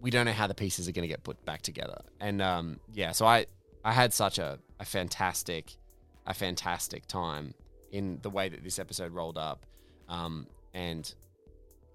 [0.02, 2.02] we don't know how the pieces are going to get put back together.
[2.20, 3.46] And um, yeah, so I
[3.86, 5.78] I had such a, a fantastic
[6.26, 7.54] a fantastic time
[7.92, 9.68] in the way that this episode rolled up,
[10.10, 11.14] um, and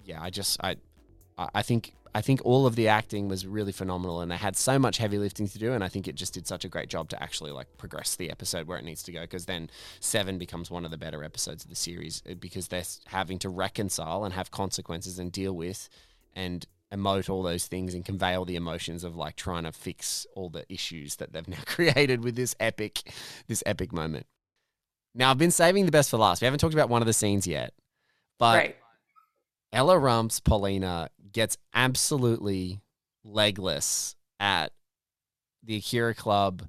[0.04, 0.76] yeah, I just I
[1.36, 4.56] I I think I think all of the acting was really phenomenal, and they had
[4.56, 6.88] so much heavy lifting to do, and I think it just did such a great
[6.88, 9.70] job to actually like progress the episode where it needs to go, because then
[10.00, 13.48] seven becomes one of the better episodes of the series uh, because they're having to
[13.48, 15.88] reconcile and have consequences and deal with
[16.34, 20.26] and emote all those things and convey all the emotions of like trying to fix
[20.34, 23.10] all the issues that they've now created with this epic
[23.48, 24.26] this epic moment.
[25.14, 26.42] Now I've been saving the best for last.
[26.42, 27.72] We haven't talked about one of the scenes yet,
[28.38, 28.76] but right.
[29.72, 32.80] Ella Rumpf's Polina gets absolutely
[33.24, 34.72] legless at
[35.62, 36.62] the Akira Club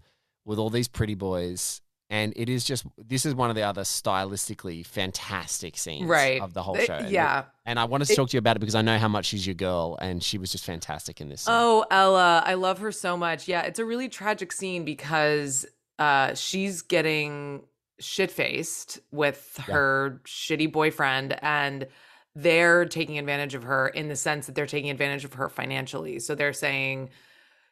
[0.45, 1.81] with all these pretty boys.
[2.09, 6.39] And it is just, this is one of the other stylistically fantastic scenes Right.
[6.41, 6.93] of the whole show.
[6.93, 7.45] And- yeah.
[7.65, 9.25] And I wanted to It- talk to you about it because I know how much
[9.27, 11.41] she's your girl and she was just fantastic in this.
[11.43, 11.53] scene.
[11.57, 13.47] Oh, Ella, I love her so much.
[13.47, 15.65] Yeah, it's a really tragic scene because
[15.99, 17.63] uh she's getting
[17.99, 19.73] shit faced with Yeah.
[19.73, 21.87] her shitty boyfriend and
[22.35, 26.19] they're taking advantage of her in the sense that they're taking advantage of her financially.
[26.19, 27.09] So they're saying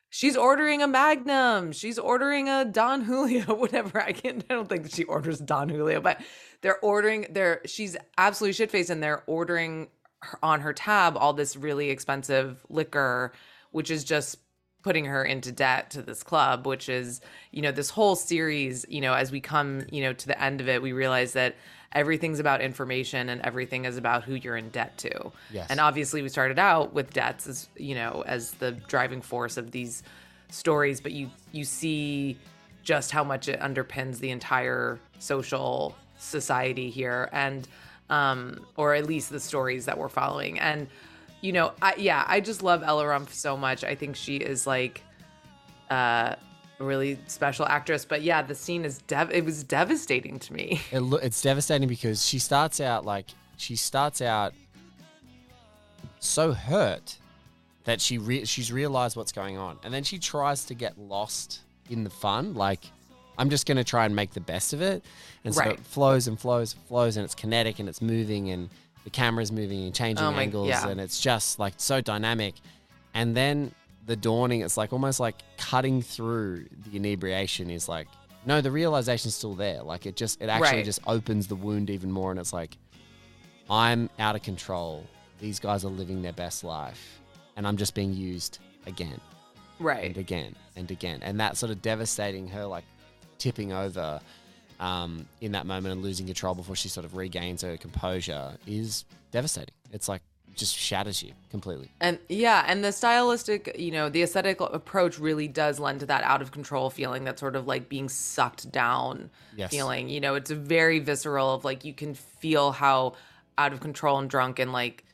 [0.10, 4.02] she's ordering a Magnum, she's ordering a Don Julio, whatever.
[4.02, 6.22] I can't I don't think that she orders Don Julio, but
[6.62, 9.88] they're ordering they're she's absolutely shit faced and they're ordering
[10.22, 13.34] her, on her tab all this really expensive liquor
[13.72, 14.38] which is just
[14.84, 17.22] putting her into debt to this club which is
[17.52, 20.62] you know this whole series you know as we come you know to the end
[20.62, 21.56] of it we realize that
[21.94, 25.32] everything's about information and everything is about who you're in debt to.
[25.52, 25.68] Yes.
[25.70, 29.72] and obviously we started out with debts as you know as the driving force of
[29.72, 30.04] these
[30.50, 32.38] stories but you you see
[32.84, 37.68] just how much it underpins the entire social society here and
[38.10, 40.60] um or at least the stories that we're following.
[40.60, 40.88] And
[41.42, 43.84] you know I, yeah i just love ella rumpf so much.
[43.84, 45.04] I think she is like
[45.90, 46.36] uh
[46.82, 51.00] really special actress but yeah the scene is dev it was devastating to me It
[51.02, 54.54] lo- it's devastating because she starts out like she starts out
[56.20, 57.18] so hurt
[57.84, 61.62] that she re- she's realized what's going on, and then she tries to get lost
[61.90, 62.54] in the fun.
[62.54, 62.80] Like
[63.38, 65.04] I'm just gonna try and make the best of it,
[65.44, 65.72] and so Right.
[65.74, 68.70] it flows and flows and flows, and it's kinetic and it's moving, and
[69.04, 70.88] the camera's moving and changing Oh my- angles, yeah.
[70.90, 72.54] and it's just like so dynamic.
[73.14, 73.72] And then
[74.06, 78.08] the dawning, it's like almost like cutting through the inebriation is like,
[78.46, 79.84] no, the realization's still there.
[79.84, 80.86] Like it just, it actually Right.
[80.86, 82.32] just opens the wound even more.
[82.32, 82.78] And it's like,
[83.70, 85.06] I'm out of control.
[85.40, 87.20] These guys are living their best life.
[87.56, 89.20] And I'm just being used again
[89.80, 91.20] right, and again and again.
[91.22, 92.86] And that sort of devastating her, like
[93.38, 94.20] tipping over
[94.80, 99.06] um, in that moment and losing control before she sort of regains her composure is
[99.32, 99.76] devastating.
[99.92, 100.22] It's like,
[100.56, 101.92] just shatters you completely.
[102.00, 106.24] And yeah, and the stylistic, you know, the aesthetic approach really does lend to that
[106.24, 109.72] out of control feeling, that sort of like being sucked down Yes.
[109.72, 110.10] feeling.
[110.10, 113.14] You know, it's a very visceral of like you can feel how
[113.58, 115.06] out of control and drunk and like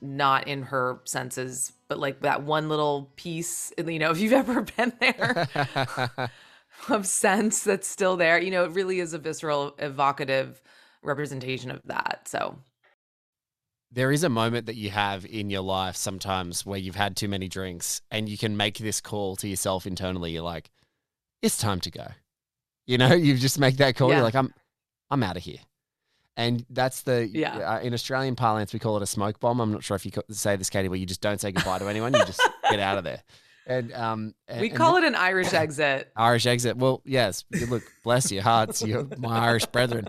[0.00, 4.62] not in her senses, but like that one little piece, you know, if you've ever
[4.62, 5.48] been there
[6.88, 10.62] of sense that's still there, you know, it really is a visceral, evocative
[11.02, 12.22] representation of that.
[12.26, 12.58] So
[13.92, 17.28] there is a moment that you have in your life sometimes where you've had too
[17.28, 20.30] many drinks and you can make this call to yourself internally.
[20.32, 20.70] You're like,
[21.42, 22.06] it's time to go.
[22.86, 24.08] You know, you just make that call.
[24.10, 24.16] Yeah.
[24.16, 24.54] You're like, I'm,
[25.10, 25.58] I'm out of here.
[26.36, 27.56] And that's the Yeah.
[27.58, 29.60] uh, in Australian parlance we call it a smoke bomb.
[29.60, 31.88] I'm not sure if you say this, Katie, where you just don't say goodbye to
[31.88, 32.14] anyone.
[32.14, 33.22] You just get out of there.
[33.66, 36.10] And um, we call it an Irish exit.
[36.16, 36.76] Irish exit.
[36.76, 37.44] Well, yes.
[37.68, 40.06] Look, bless your hearts, you my Irish brethren.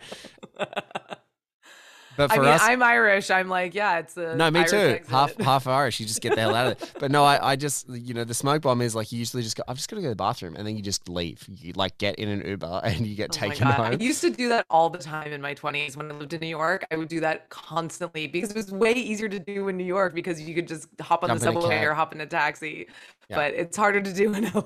[2.30, 3.30] But I mean, us, I'm Irish.
[3.32, 4.78] I'm like, yeah, it's a no, me Irish too.
[4.78, 5.10] exit.
[5.10, 6.00] Half half Irish.
[6.00, 6.92] You just get the hell out of it.
[7.00, 9.56] But no, I, I just you know the smoke bomb is like you usually just
[9.56, 9.64] go.
[9.68, 11.46] I'm just gonna go to the bathroom, and then you just leave.
[11.48, 13.86] You like get in an Uber and you get Oh taken home.
[13.86, 16.42] I used to do that all the time in my 20s when I lived in
[16.42, 16.86] New York.
[16.92, 20.14] I would do that constantly because it was way easier to do in New York
[20.14, 22.88] because you could just hop on Jump the subway or hop in a taxi.
[23.30, 23.38] Yeah.
[23.38, 24.64] But it's harder to do in LA.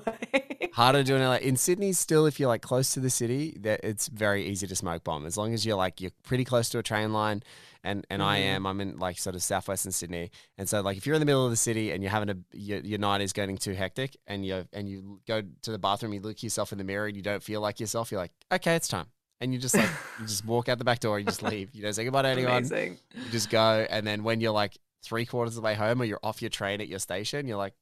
[0.72, 1.36] Harder to do in LA.
[1.36, 4.74] In Sydney, still, if you're like close to the city, that it's very easy to
[4.74, 5.24] smoke bomb.
[5.24, 7.42] As long as you're like you're pretty close to a train line,
[7.84, 8.42] and and I Mhm.
[8.42, 8.66] am.
[8.66, 11.44] I'm in like sort of southwestern Sydney, and so like if you're in the middle
[11.44, 14.44] of the city and you're having a your, your night is getting too hectic, and
[14.44, 17.22] you and you go to the bathroom, you look yourself in the mirror, and you
[17.22, 18.10] don't feel like yourself.
[18.10, 19.06] You're like, okay, it's time,
[19.40, 21.74] and you just like you just walk out the back door, you just leave.
[21.74, 22.58] You don't say goodbye to anyone.
[22.58, 22.98] Amazing.
[23.14, 26.04] You just go, and then when you're like three quarters of the way home, or
[26.04, 27.74] you're off your train at your station, you're like,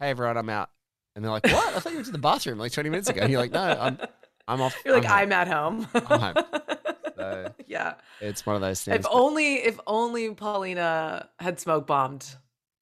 [0.00, 0.70] "Hey, everyone, I'm out."
[1.14, 1.74] And they're like, "What?
[1.76, 3.62] I thought you went to the bathroom like 20 minutes ago." And you're like, "No,
[3.62, 3.98] I'm,
[4.48, 5.86] I'm off." You're like, I'm, I'm, at home.
[5.94, 6.34] I'm
[7.26, 7.94] Uh, so- yeah.
[8.20, 8.96] It's one of those things.
[8.96, 12.26] If but only, if only Polina had smoke bombed.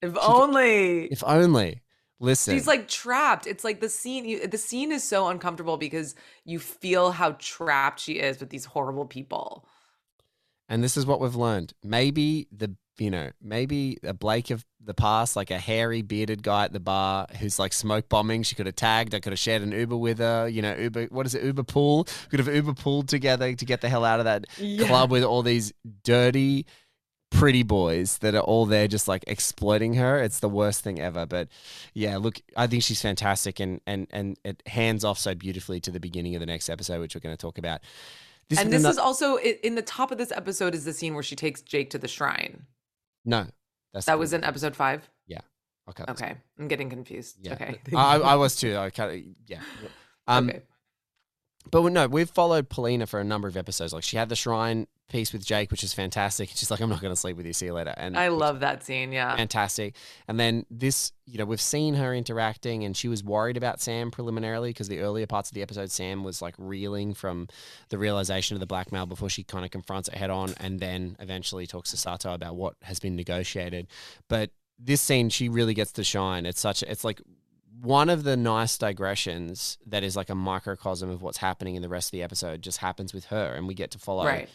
[0.01, 1.05] If only.
[1.05, 1.81] if only.
[2.19, 3.45] Listen, She's like trapped.
[3.45, 4.23] It's like the scene.
[4.23, 8.63] You, the scene is so uncomfortable because you feel how trapped she is with these
[8.65, 9.67] horrible people.
[10.69, 11.73] and this is what we've learned.
[11.83, 16.65] Maybe the you know maybe a Blake of the past, like a hairy bearded guy
[16.65, 18.43] at the bar who's like smoke bombing.
[18.43, 19.13] She could have tagged.
[19.13, 20.47] I could have shared an Uber with her.
[20.47, 21.05] You know, Uber.
[21.05, 21.43] What is it?
[21.43, 22.07] Uber pool.
[22.29, 24.45] Could have Uber pooled together to get the hell out of that
[24.85, 26.65] club with all these dirty,
[27.31, 30.19] pretty boys that are all there just like exploiting her.
[30.19, 31.25] It's the worst thing ever.
[31.25, 31.49] But
[31.93, 35.91] yeah, look, I think she's fantastic and and and it hands off so beautifully to
[35.91, 37.81] the beginning of the next episode, which we're going to talk about.
[38.49, 41.15] This and was this is also in the top of this episode is the scene
[41.15, 42.67] where she takes Jake to the shrine.
[43.25, 43.47] No.
[43.93, 45.09] That's That was in episode five.
[45.25, 45.39] Yeah.
[45.89, 46.03] okay.
[46.09, 47.37] Okay, I'm getting confused.
[47.41, 47.53] Yeah.
[47.53, 47.79] Okay.
[47.95, 48.75] I, I was too.
[48.75, 48.93] Of
[49.47, 49.61] yeah.
[50.27, 50.63] Um, okay.
[51.71, 53.93] But no, we've followed Polina for a number of episodes.
[53.93, 56.49] Like she had the shrine piece with Jake, which is fantastic.
[56.49, 57.53] She's like, I'm not going to sleep with you.
[57.53, 57.93] See you later.
[57.95, 59.11] And I love that scene.
[59.11, 59.35] Yeah.
[59.35, 59.95] fantastic.
[60.27, 64.09] And then this, you know, we've seen her interacting, and she was worried about Sam
[64.11, 67.47] preliminarily because the earlier parts of the episode, Sam was like reeling from
[67.89, 71.15] the realization of the blackmail before she kind of confronts it head on, and then
[71.19, 73.87] eventually talks to Sato about what has been negotiated.
[74.27, 76.45] But this scene, she really gets to shine.
[76.45, 77.21] It's such, it's like
[77.81, 81.89] one of the nice digressions that is like a microcosm of what's happening in the
[81.89, 84.49] rest of the episode just happens with her and we get to follow Right.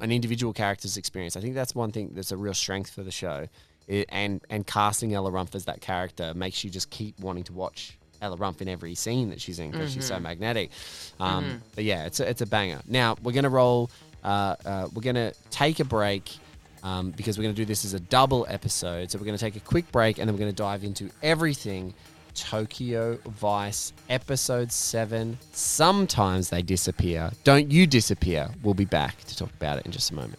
[0.00, 1.36] an individual character's experience.
[1.36, 3.48] I think that's one thing that's a real strength for the show.
[3.88, 7.52] It, and and casting Ella Rumpf as that character makes you just keep wanting to
[7.52, 10.70] watch Ella Rumpf in every scene that she's in because she's so magnetic.
[11.18, 12.80] Um, But yeah, it's a, it's a banger.
[12.86, 13.90] Now we're gonna roll.
[14.22, 16.36] Uh, uh, we're gonna take a break.
[16.84, 19.08] Um, because we're going to do this as a double episode.
[19.08, 21.10] So we're going to take a quick break and then we're going to dive into
[21.22, 21.94] everything
[22.34, 25.38] Tokyo Vice episode 7.
[25.52, 27.30] Sometimes they disappear.
[27.44, 28.50] Don't you disappear.
[28.62, 30.38] We'll be back to talk about it in just a moment.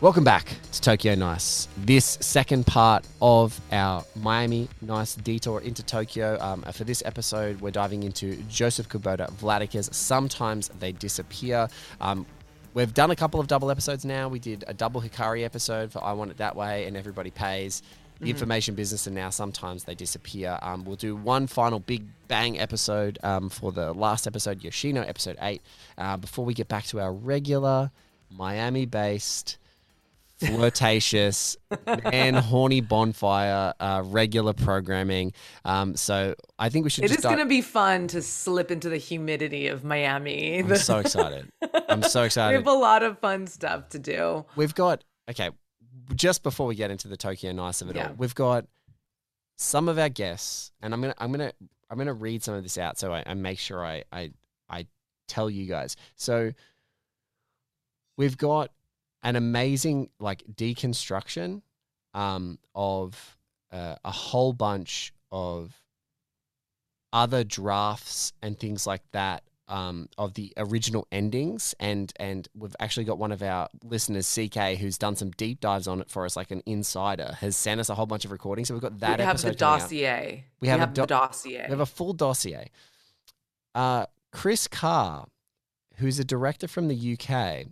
[0.00, 1.66] Welcome back to Tokyo Nice.
[1.76, 6.38] This second part of our Miami Nice detour into Tokyo.
[6.40, 11.66] Um, for this episode, we're diving into Josef Kubota Wladyka's Sometimes They Disappear.
[12.00, 12.26] Um,
[12.74, 14.28] we've done a couple of double episodes now.
[14.28, 17.82] We did a double Hikari episode for I Want It That Way and Everybody Pays.
[18.20, 20.60] The information business, and now sometimes they disappear.
[20.62, 25.36] Um, we'll do one final big bang episode um, for the last episode, Yoshino episode
[25.40, 25.60] 8,
[25.98, 27.90] uh, before we get back to our regular
[28.30, 29.58] Miami based
[30.38, 31.56] flirtatious
[31.86, 35.32] and horny bonfire uh, regular programming.
[35.64, 38.70] Um, so I think we should It just is going to be fun to slip
[38.70, 40.58] into the humidity of Miami.
[40.60, 41.50] I'm so excited.
[41.88, 42.50] I'm so excited.
[42.50, 44.44] we have a lot of fun stuff to do.
[44.56, 45.50] We've got okay.
[46.14, 48.08] Just before we get into the Tokyo Nice of it Yeah.
[48.08, 48.64] all, we've got
[49.56, 51.52] some of our guests, and I'm gonna I'm gonna
[51.90, 54.30] I'm gonna read some of this out so I, I make sure I, I
[54.70, 54.86] I
[55.26, 55.96] tell you guys.
[56.16, 56.52] So
[58.16, 58.70] we've got
[59.22, 61.62] an amazing like deconstruction
[62.14, 63.36] um, of
[63.72, 65.74] uh, a whole bunch of
[67.12, 73.04] other drafts and things like that um, of the original endings, and and we've actually
[73.04, 76.36] got one of our listeners, CK, who's done some deep dives on it for us,
[76.36, 78.68] like an insider, has sent us a whole bunch of recordings.
[78.68, 80.44] So we've got that we have episode the dossier.
[80.60, 81.64] We have a do- the dossier.
[81.64, 82.70] We have a full dossier.
[83.74, 85.26] Uh, Chris Carr,
[85.96, 87.66] who's a director from the UK,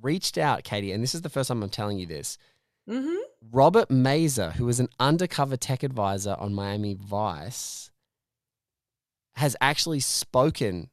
[0.00, 2.38] reached out, Katie, and this is the first time I'm telling you this.
[2.88, 3.16] mm-hmm.
[3.52, 7.90] Robert Mazer, who was an undercover tech advisor on Miami Vice,
[9.34, 10.90] has actually spoken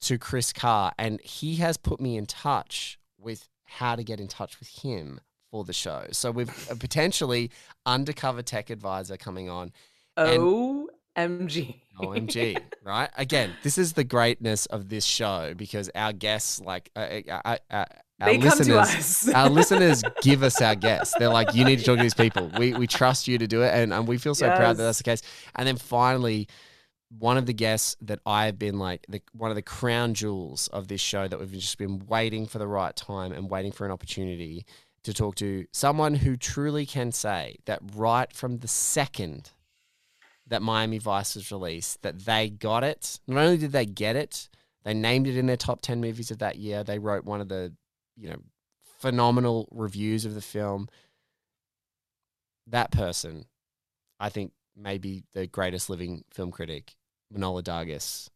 [0.00, 4.28] to Chris Carr and he has put me in touch with how to get in
[4.28, 5.20] touch with him
[5.50, 6.06] for the show.
[6.12, 7.50] So we've a potentially
[7.84, 9.72] undercover tech advisor coming on.
[10.16, 11.80] And- OMG.
[11.98, 13.08] OMG, right?
[13.16, 17.56] Again, this is the greatness of this show because our guests, like, uh, uh, uh,
[17.70, 17.84] uh,
[18.20, 19.28] our They come to listeners, us.
[19.28, 21.14] our listeners give us our guests.
[21.18, 22.50] They're like, you need to talk to these people.
[22.58, 24.98] We we trust you to do it, and, and we feel so proud that that's
[24.98, 25.22] the case.
[25.54, 26.48] And then finally,
[27.18, 30.88] one of the guests that I've been like the one of the crown jewels of
[30.88, 33.92] this show that we've just been waiting for the right time and waiting for an
[33.92, 34.66] opportunity
[35.04, 39.52] to talk to someone who truly can say that right from the second
[40.48, 43.18] that Miami Vice was released, that they got it.
[43.26, 44.48] Not only did they get it,
[44.84, 46.84] they named it in their top 10 movies of that year.
[46.84, 47.72] They wrote one of the,
[48.16, 48.38] you know,
[49.00, 50.88] phenomenal reviews of the film.
[52.68, 53.46] That person,
[54.20, 56.94] I think, maybe the greatest living film critic,
[57.34, 58.28] Manohla Dargis,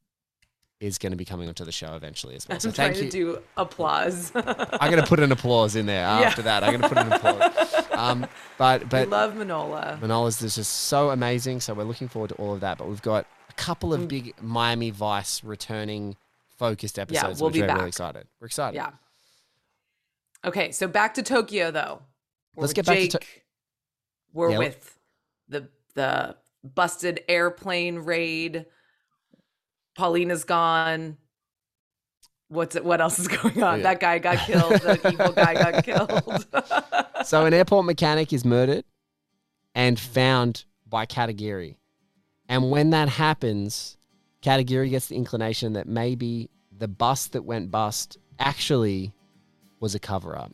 [0.81, 2.59] is going to be coming onto the show eventually as well.
[2.59, 3.11] So I'm thank to you.
[3.11, 4.33] do applause.
[4.35, 6.20] I'm going to put an applause in there Yeah.
[6.20, 6.64] after that.
[6.64, 7.74] I'm going to put an applause.
[7.91, 8.26] Um,
[8.57, 10.01] but we love Manohla.
[10.01, 11.61] Manohla's is just so amazing.
[11.61, 12.78] So we're looking forward to all of that.
[12.78, 13.95] But we've got a couple Mm.
[13.95, 16.16] of big Miami Vice returning
[16.57, 17.76] focused episodes, Yeah, we'll which be we're back.
[17.76, 18.26] really excited.
[18.41, 18.76] We're excited.
[18.76, 18.91] Yeah.
[20.45, 22.01] Okay, so back to Tokyo though.
[22.57, 23.11] We're Let's get back to Jake.
[23.20, 23.26] To-
[24.33, 24.99] We're Yeah, with
[25.49, 28.64] the the busted airplane raid.
[29.97, 31.16] Polina's gone.
[32.49, 32.84] What's it?
[32.84, 33.78] What else is going on?
[33.78, 33.82] Yeah.
[33.84, 34.72] That guy got killed.
[34.72, 37.26] The evil guy got killed.
[37.26, 38.84] So an airport mechanic is murdered
[39.74, 41.76] and found by Katagiri.
[42.49, 43.97] And when that happens,
[44.43, 49.12] Katagiri gets the inclination that maybe the bus that went bust actually
[49.78, 50.53] was a cover up.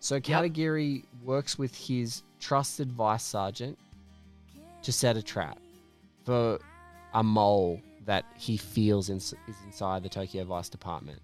[0.00, 3.78] So Katagiri works with his trusted vice sergeant
[4.82, 5.58] to set a trap
[6.24, 6.58] for
[7.14, 7.80] a mole
[8.10, 11.20] that he feels ins- is inside the Tokyo Vice Department.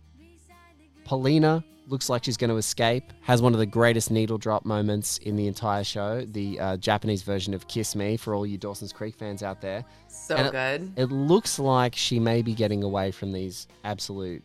[1.05, 3.13] Polina looks like she's going to escape.
[3.23, 6.25] Has one of the greatest needle drop moments in the entire show.
[6.27, 9.85] The uh, Japanese version of "Kiss Me" for all you Dawson's Creek fans out there.
[10.07, 10.93] so And it- good.
[10.97, 14.45] It looks like she may be getting away from these absolute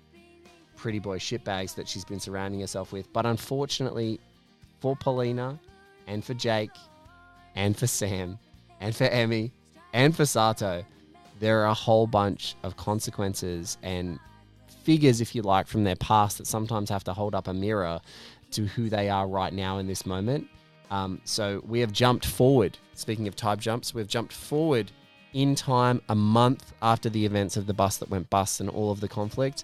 [0.76, 3.14] pretty boy shitbags that she's been surrounding herself with.
[3.14, 4.20] But unfortunately,
[4.80, 5.60] for Polina
[6.08, 6.72] and for Jake
[7.54, 8.39] and for Sam
[8.80, 9.52] and for Emi
[9.94, 10.84] and for Sato,
[11.42, 14.20] there are a whole bunch of consequences and
[14.84, 18.00] figures, if you like, from their past that sometimes have to hold up a mirror
[18.52, 20.48] to who they are right now in this moment.
[20.92, 22.78] Um, so we have jumped forward.
[22.94, 24.92] Speaking of time jumps, we've jumped forward
[25.34, 28.92] in time a month after the events of the bus that went bust and all
[28.92, 29.64] of the conflict.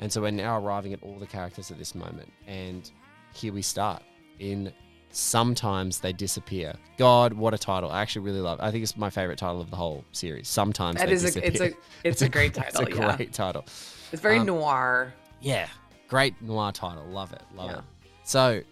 [0.00, 2.32] And so we're now arriving at all the characters at this moment.
[2.46, 2.90] And
[3.34, 4.02] here we start
[4.38, 4.72] in
[5.10, 6.74] Sometimes They Disappear.
[6.96, 7.90] God, what a title.
[7.90, 8.62] I actually really love it.
[8.62, 10.48] I think it's my favorite title of the whole series.
[10.48, 11.50] Sometimes That They is a Disappear.
[11.50, 11.72] it's a
[12.04, 12.82] it's, a, great title.
[12.82, 13.16] It's a yeah.
[13.16, 13.64] great title.
[14.12, 15.12] It's very um, noir.
[15.40, 15.68] Yeah,
[16.08, 17.04] great noir title.
[17.06, 17.42] Love it.
[17.54, 17.78] Love Yeah.
[17.78, 17.84] it.
[18.24, 18.62] So,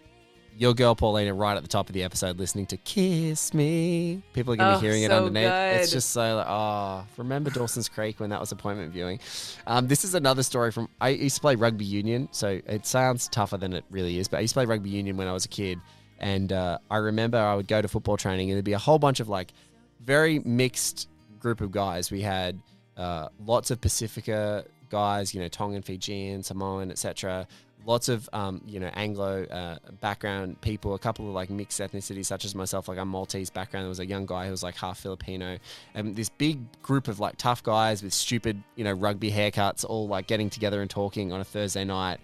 [0.59, 4.55] your girl Polina, right at the top of the episode, listening to "Kiss Me." People
[4.55, 5.51] are going to Oh, be hearing it so underneath.
[5.82, 9.20] It's just so like, oh, remember Dawson's Creek when that was appointment viewing?
[9.66, 10.89] Um, this is another story from.
[11.01, 14.28] I used to play rugby union, so it sounds tougher than it really is.
[14.28, 15.78] But I used to play rugby union when I was a kid,
[16.19, 18.99] and uh, I remember I would go to football training, and there'd be a whole
[18.99, 19.53] bunch of like
[20.01, 21.09] very mixed
[21.39, 22.11] group of guys.
[22.11, 22.59] We had
[22.97, 27.47] uh, lots of Pacifica guys, you know, Tongan, Fijian, Samoan, etc.
[27.85, 30.95] Lots of um, you know Anglo uh, background people.
[30.95, 32.89] A couple of like mixed ethnicities, such as myself.
[32.89, 33.85] Like I'm Maltese background.
[33.85, 35.59] There was a young guy who was like half Filipino,
[35.95, 40.09] and this big group of like tough guys with stupid you know rugby haircuts, all
[40.09, 42.19] like getting together and talking on a Thursday night,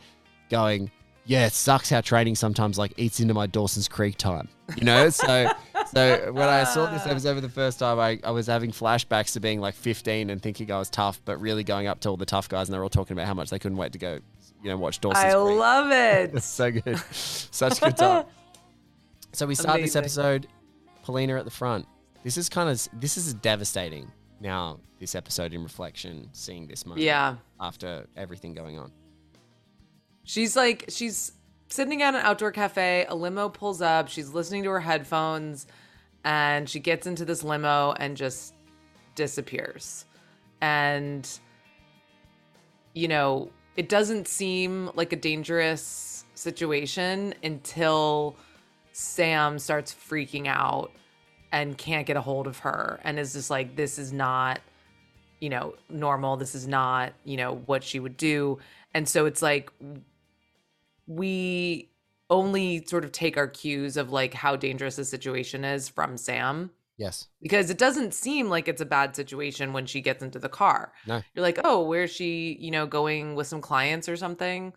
[0.51, 0.91] going,
[1.25, 5.11] "Yeah, it sucks how training sometimes like eats into my Dawson's Creek time." You know,
[5.11, 5.51] so.
[5.93, 7.11] So when I saw this ah.
[7.11, 10.41] episode for the first time, I, I was having flashbacks to being like 15 and
[10.41, 12.83] thinking I was tough, but really going up to all the tough guys and they're
[12.83, 14.21] all talking about how much they couldn't wait to go,
[14.63, 15.59] you know, watch Dawson's I Creek.
[15.59, 16.31] love it.
[16.35, 16.99] It's so good.
[17.11, 18.25] Such good time.
[19.35, 20.47] So we start this episode,
[21.05, 21.87] Polina at the front.
[22.23, 24.11] This is kind of this is devastating
[24.41, 27.37] now, this episode in reflection, seeing this moment Yeah.
[27.59, 28.93] after everything going on.
[30.25, 31.33] She's like, she's
[31.69, 33.07] sitting at an outdoor cafe.
[33.09, 34.09] A limo pulls up.
[34.09, 35.67] She's listening to her headphones
[36.25, 38.55] and she gets into this limo and just
[39.15, 40.05] disappears.
[40.61, 41.29] and
[42.95, 48.37] you know, it doesn't seem like a dangerous situation until
[48.93, 50.93] Sam starts freaking out
[51.53, 54.61] and can't get a hold of her and is just like this is not
[55.41, 58.59] you know normal this is not you know what she would do
[58.95, 59.71] and so it's like
[61.17, 61.91] we
[62.31, 66.71] only sort of take our cues of like how dangerous the situation is from Sam
[66.97, 67.29] Yes.
[67.43, 70.93] because it doesn't seem like it's a bad situation when she gets into the car.
[71.07, 71.23] No.
[71.35, 74.73] You're like, "Oh, where's she, you know, going with some clients or something?"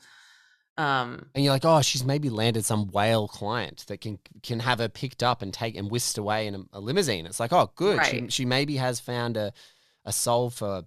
[0.77, 4.79] Um And you're like, oh, she's maybe landed some whale client that can can have
[4.79, 7.25] her picked up and take and whisked away in a, a limousine.
[7.25, 8.05] It's like, oh, good.
[8.05, 9.53] She, she maybe has found a
[10.03, 10.83] a soul for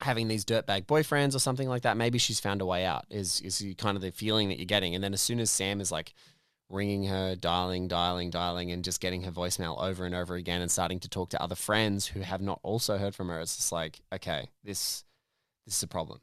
[0.00, 1.96] having these dirtbag boyfriends or something like that.
[1.96, 3.06] Maybe she's found a way out.
[3.10, 4.94] Is is kind of the feeling that you're getting.
[4.94, 6.14] And then as soon as Sam is like
[6.68, 10.70] ringing her, dialing, dialing, dialing, and just getting her voicemail over and over again, and
[10.70, 13.72] starting to talk to other friends who have not also heard from her, it's just
[13.72, 15.04] like, okay, this
[15.64, 16.20] this is a problem.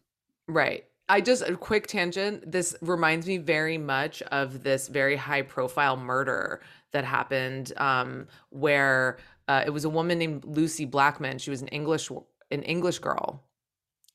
[0.48, 0.86] Right.
[1.10, 2.50] I just a quick tangent.
[2.50, 6.62] This reminds me very much of this very high profile murder
[6.92, 9.18] that happened um, where
[9.48, 11.40] uh, it was a woman named Lucy Blackman.
[11.40, 12.10] She was an English
[12.52, 13.44] an English girl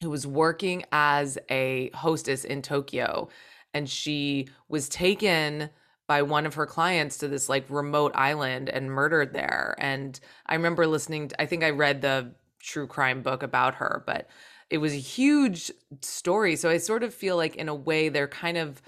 [0.00, 3.28] who was working as a hostess in Tokyo
[3.74, 5.70] and she was taken
[6.06, 9.76] by one of her clients to this like remote island and murdered there.
[9.78, 14.02] And I remember listening to, I think I read the true crime book about her
[14.06, 14.28] but
[14.70, 15.70] it was a huge
[16.02, 16.56] story.
[16.56, 18.82] So I sort of feel like in a way they're kind of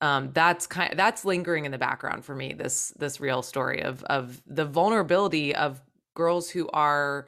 [0.00, 4.04] um, that's kind that's lingering in the background for me this this real story of
[4.04, 5.82] of the vulnerability of
[6.14, 7.26] girls who are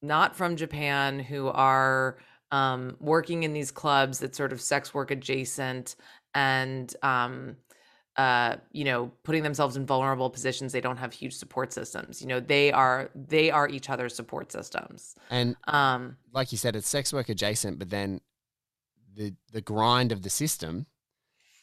[0.00, 2.16] not from Japan who are
[2.52, 5.96] um, working in these clubs that sort of sex work adjacent
[6.34, 7.56] and um,
[8.16, 12.28] uh, you know putting themselves in vulnerable positions they don't have huge support systems you
[12.28, 16.88] know they are they are each other's support systems And um like you said, it's
[16.88, 18.20] sex work adjacent, but then
[19.14, 20.86] the the grind of the system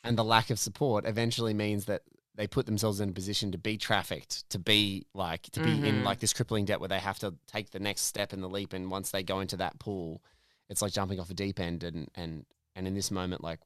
[0.04, 2.04] and the lack of support eventually means that
[2.36, 6.02] they put themselves in a position to be trafficked, to be like to be in
[6.02, 6.04] Mhm.
[6.04, 8.74] like this crippling debt where they have to take the next step in the leap,
[8.74, 10.22] and once they go into that pool,
[10.70, 12.46] it's like jumping off a deep end, and and
[12.76, 13.60] and in this moment, like,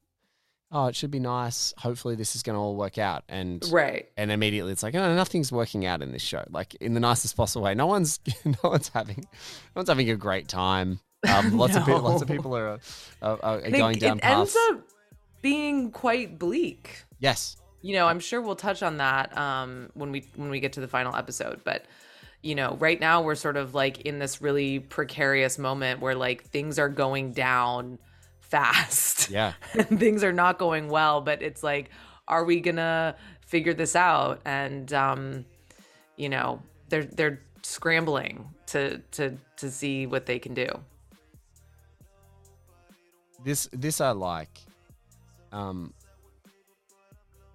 [0.72, 1.74] oh, it should be nice.
[1.78, 5.14] Hopefully, this is going to all work out, and right and immediately it's like, oh,
[5.14, 6.44] nothing's working out in this show.
[6.50, 7.74] Like in the nicest possible way.
[7.74, 11.00] No one's, no one's having, no one's having a great time.
[11.28, 12.78] Um, lots of people, lots of people are,
[13.22, 14.56] are, are going down it paths.
[14.56, 14.88] ends up
[15.42, 20.26] being quite bleak yes, you know i'm sure we'll touch on that um when we
[20.36, 21.84] when we get to the final episode but
[22.44, 26.44] you know right now we're sort of like in this really precarious moment where like
[26.44, 27.98] things are going down
[28.40, 29.30] fast.
[29.30, 31.90] Yeah, and things are not going well but it's like
[32.28, 33.16] are we gonna
[33.46, 34.40] figure this out?
[34.44, 35.44] And um
[36.16, 40.68] you know they're they're scrambling to to to see what they can do.
[43.42, 44.60] This this I like.
[45.52, 45.92] Um,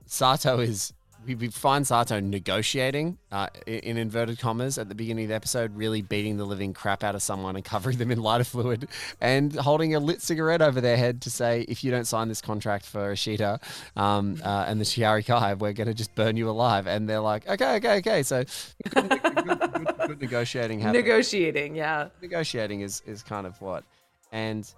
[0.06, 0.94] Sato is
[1.26, 5.36] we, we find Sato negotiating uh, in, in inverted commas at the beginning of the
[5.36, 8.88] episode, really beating the living crap out of someone and covering them in lighter fluid
[9.22, 12.41] and holding a lit cigarette over their head to say, if you don't sign this
[12.41, 13.59] contract for Ishida
[13.95, 16.88] um, uh, and the Chihara Kai, we're going to just burn you alive.
[16.88, 18.24] And they're like, okay, okay, okay.
[18.24, 18.43] So
[18.89, 23.84] good, good, good, good negotiating happening negotiating yeah negotiating is is kind of what
[24.32, 24.74] and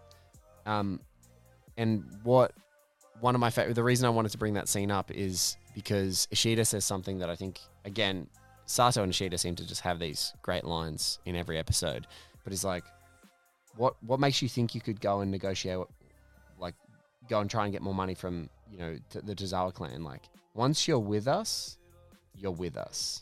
[0.65, 0.99] um
[1.77, 2.51] and what
[3.21, 6.27] one of my favorite the reason I wanted to bring that scene up is because
[6.31, 8.27] Ishida says something that I think again
[8.65, 12.07] Sato and Ishida seem to just have these great lines in every episode
[12.43, 12.83] but he's like
[13.77, 15.79] what what makes you think you could go and negotiate
[16.59, 16.73] like
[17.29, 20.23] go and try and get more money from you know t- the Tozawa clan like
[20.53, 21.77] once you're with us
[22.35, 23.21] you're with us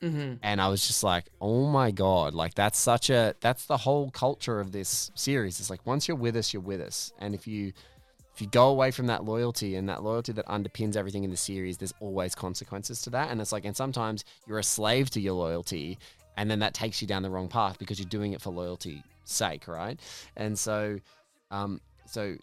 [0.00, 3.78] hmm and I was just like, "Oh my god!" Like that's such a that's the
[3.78, 5.58] whole culture of this series.
[5.58, 7.72] It's like once you're with us, you're with us, and if you
[8.36, 11.38] if you go away from that loyalty and that loyalty that underpins everything in the
[11.38, 13.30] series, there's always consequences to that.
[13.30, 15.98] And it's like, and sometimes you're a slave to your loyalty,
[16.36, 19.00] and then that takes you down the wrong path because you're doing it for loyalty's
[19.24, 19.98] sake, right?
[20.36, 21.00] And so,
[21.50, 22.36] um, so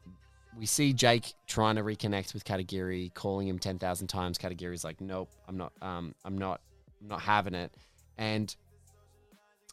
[0.57, 4.39] we see Jake trying to reconnect with Katagiri, calling him ten thousand times.
[4.39, 5.73] Katagiri's like, "Nope, I'm not.
[5.83, 6.59] Um, I'm not.
[7.03, 7.71] I'm not having it."
[8.17, 8.55] And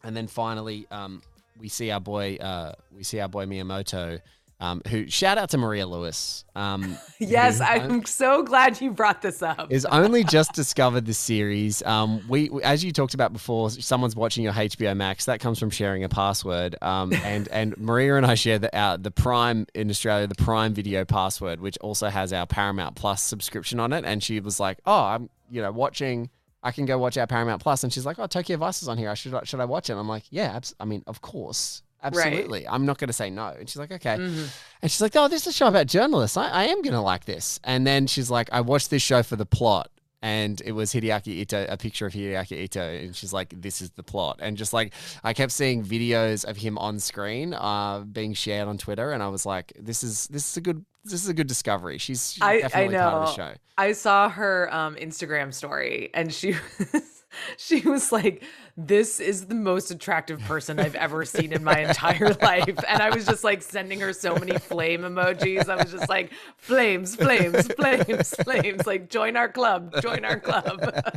[0.05, 1.23] and then finally, um,
[1.59, 2.37] we see our boy.
[2.37, 4.21] Uh, we see our boy Miyamoto.
[4.61, 6.45] Um, who shout out to Maria Lewis.
[6.55, 9.73] Um, Yes, I'm so glad you brought this up.
[9.73, 11.83] is only just discovered the series.
[11.83, 15.25] Um, we, as you talked about before, someone's watching your HBO Max.
[15.25, 16.77] That comes from sharing a password.
[16.83, 20.75] Um, and and Maria and I share the our, the Prime in Australia, the Prime
[20.75, 24.05] Video password, which also has our Paramount Plus subscription on it.
[24.05, 26.29] And she was like, "Oh, I'm you know watching."
[26.63, 28.99] I can go watch our Paramount Plus, and she's like, "Oh, Tokyo Vice is on
[28.99, 29.09] here.
[29.09, 32.67] I should should I watch it?" I'm like, "Yeah, abs- I mean, of course, Absolutely.
[32.69, 33.49] I'm not going to say no.
[33.49, 34.17] And she's like, okay.
[34.17, 34.49] Mhm.
[34.83, 36.37] And she's like, oh, this is a show about journalists.
[36.37, 37.61] I, I am going to like this.
[37.65, 39.91] And then she's like, I watched this show for the plot.
[40.23, 42.81] And it was Hideaki Ito, a picture of Hideaki Ito.
[42.83, 44.39] And she's like, this is the plot.
[44.43, 44.93] And just like,
[45.25, 49.13] I kept seeing videos of him on screen uh, being shared on Twitter.
[49.13, 51.97] And I was like, this is this is a good this is a good discovery.
[51.97, 53.55] She's, she's I- I definitely part of the show.
[53.79, 56.55] I saw her um, Instagram story, and she
[57.57, 58.43] she was like,
[58.77, 63.11] "This is the most attractive person I've ever seen in my entire life," and I
[63.11, 65.69] was just like sending her so many flame emojis.
[65.69, 70.81] I was just like, "Flames, flames, flames, flames!" Like, join our club, join our club.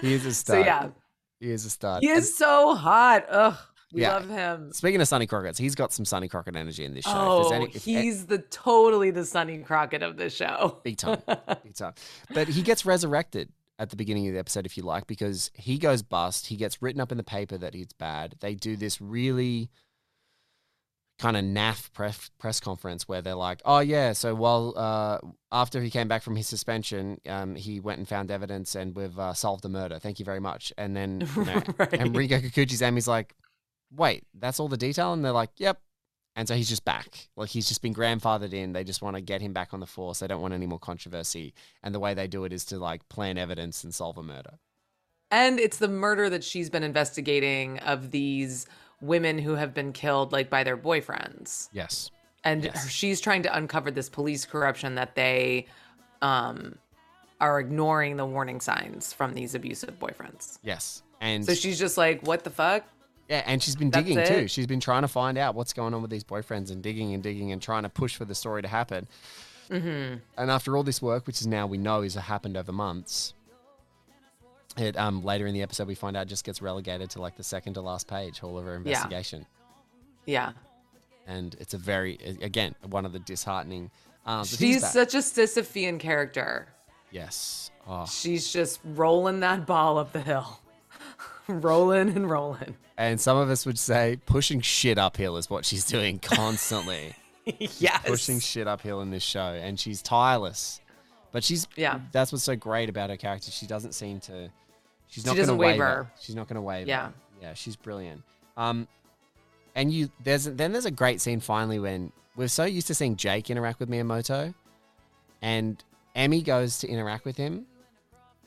[0.00, 0.60] He is a so star.
[0.60, 0.88] yeah,
[1.40, 1.98] He is a star.
[2.00, 3.24] he is so hot.
[3.30, 3.56] Ugh,
[3.92, 4.14] we Yeah.
[4.14, 4.72] love him.
[4.72, 7.12] Speaking of Sonny Crockett, he's got some Sonny Crockett energy in this show.
[7.14, 10.80] Oh, any- if- he's the totally the Sonny Crockett of the show.
[10.84, 11.22] big time,
[11.62, 11.94] big time.
[12.34, 15.78] But he gets resurrected at the beginning of the episode, if you like, because he
[15.78, 16.46] goes bust.
[16.46, 18.36] He gets written up in the paper that he's bad.
[18.40, 19.70] They do this really
[21.20, 25.18] kind of naff press press conference where they're like, "Oh yeah, so while uh,
[25.52, 29.18] after he came back from his suspension, um, he went and found evidence, and we've
[29.18, 29.98] uh, solved the murder.
[29.98, 31.92] Thank you very much." And then you know, Right.
[31.94, 33.34] and Rinko Kikuchi's Emi's like,
[33.92, 35.80] "Wait, that's all the detail?" And they're like, "Yep."
[36.36, 37.28] And so he's just back.
[37.36, 38.72] Like he's just been grandfathered in.
[38.72, 40.18] They just want to get him back on the force.
[40.18, 41.54] They don't want any more controversy.
[41.82, 44.58] And the way they do it is to like plan evidence and solve a murder.
[45.30, 48.66] And it's the murder that she's been investigating of these
[49.00, 51.68] women who have been killed like by their boyfriends.
[51.72, 52.10] Yes.
[52.42, 52.88] And Yes.
[52.88, 55.66] she's trying to uncover this police corruption that they
[56.22, 56.78] um
[57.40, 60.58] are ignoring the warning signs from these abusive boyfriends.
[60.62, 61.02] Yes.
[61.20, 62.84] And So she's just like, "What the fuck?"
[63.28, 64.34] Yeah, and she's been That's digging too.
[64.44, 64.50] it?
[64.50, 67.22] She's been trying to find out what's going on with these boyfriends and digging and
[67.22, 69.06] digging and trying to push for the story to happen.
[69.70, 70.16] Mm-hmm.
[70.36, 73.32] And after all this work, which is now we know is happened over months,
[74.76, 77.44] it um later in the episode we find out just gets relegated to like the
[77.44, 79.46] second to last page, all of her investigation.
[80.26, 80.52] Yeah.
[81.26, 83.90] and it's a very again one of the disheartening.
[84.26, 86.68] Um, She's such a Sisyphean character.
[87.10, 87.70] yes.
[87.86, 88.06] Oh.
[88.06, 90.58] She's just rolling that ball up the hill.
[91.48, 92.76] rolling and rolling.
[92.96, 97.14] And some of us would say pushing shit uphill is what she's doing constantly.
[97.58, 98.02] yes.
[98.06, 100.80] pushing shit uphill in this show, and she's tireless.
[101.32, 102.00] But she's Yeah.
[102.12, 103.50] That's what's so great about her character.
[103.50, 104.50] She doesn't seem to.
[105.08, 105.78] She's She not going to doesn't waver.
[105.84, 106.10] waver.
[106.20, 106.88] She's not going to waver.
[106.88, 107.10] Yeah.
[107.42, 107.54] Yeah.
[107.54, 108.22] She's brilliant.
[108.56, 108.86] Um,
[109.74, 113.16] and you there's then there's a great scene finally when we're so used to seeing
[113.16, 114.54] Jake interact with Miyamoto,
[115.42, 115.82] and
[116.14, 117.66] Emi goes to interact with him,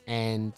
[0.07, 0.53] and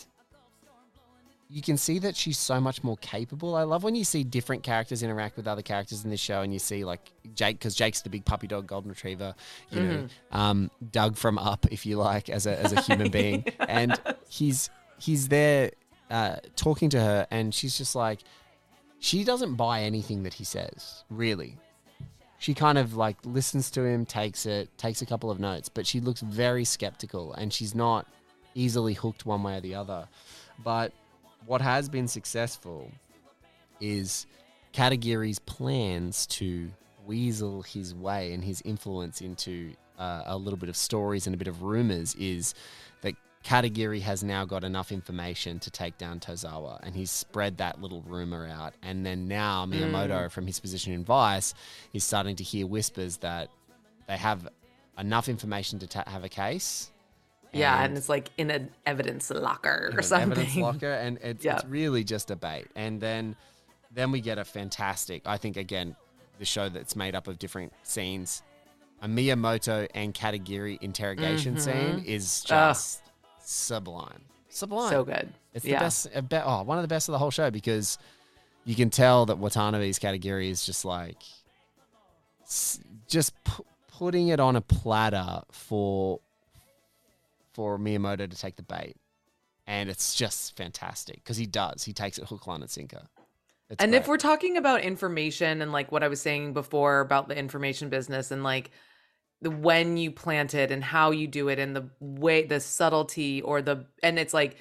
[1.52, 3.56] you can see that she's so much more capable.
[3.56, 6.54] I love when you see different characters interact with other characters in this show, and
[6.54, 9.34] you see like Jake, because Jake's the big puppy dog golden retriever,
[9.72, 13.44] you know, um, Doug from Up, if you like, as a as a human being,
[13.68, 14.70] and he's
[15.00, 15.72] he's there
[16.12, 18.20] uh, talking to her, and she's just like,
[19.00, 21.58] she doesn't buy anything that he says, really.
[22.38, 25.88] She kind of like listens to him, takes it, takes a couple of notes, but
[25.88, 28.06] she looks very skeptical, and she's not
[28.54, 30.08] easily hooked one way or the other.
[30.64, 30.94] But
[31.46, 32.92] what has been successful
[33.80, 34.26] is
[34.74, 36.70] Katagiri's plans to
[37.06, 41.38] weasel his way and his influence into uh, a little bit of stories and a
[41.38, 42.54] bit of rumors is
[43.02, 47.82] that Katagiri has now got enough information to take down Tozawa, and he's spread that
[47.82, 48.74] little rumor out.
[48.84, 51.54] And then now Miyamoto, from his position in Vice,
[51.94, 53.50] is starting to hear whispers that
[54.08, 54.48] they have
[54.98, 56.92] enough information to ta- have a case.
[57.52, 60.32] Yeah, and it's like in an evidence locker or something.
[60.32, 61.56] evidence locker, and it's, Yeah.
[61.56, 62.68] it's really just a bait.
[62.76, 63.36] And then,
[63.92, 65.24] then we get a fantastic.
[65.26, 65.96] I think again,
[66.38, 68.44] the show that's made up of different scenes.
[69.02, 72.54] A Miyamoto and Katagiri interrogation scene is Mm-hmm.
[72.54, 72.70] Ugh.
[72.76, 73.02] just
[73.42, 74.90] sublime, sublime.
[74.92, 75.30] So good.
[75.54, 75.80] It's the yeah.
[75.80, 76.08] best.
[76.14, 77.98] a be- oh, one of the best of the whole show because
[78.66, 81.18] you can tell that Watanabe's Katagiri is just like
[83.08, 86.20] just pu- putting it on a platter for
[87.60, 88.96] for Miyamoto to take the bait,
[89.68, 91.84] and it's just fantastic because he does.
[91.84, 93.02] He takes it hook, line, and sinker.
[93.70, 94.00] It's and great.
[94.00, 97.90] if we're talking about information and like what I was saying before about the information
[97.90, 98.72] business and like
[99.42, 103.42] the when you plant it and how you do it and the way the subtlety
[103.42, 104.56] or the and it's like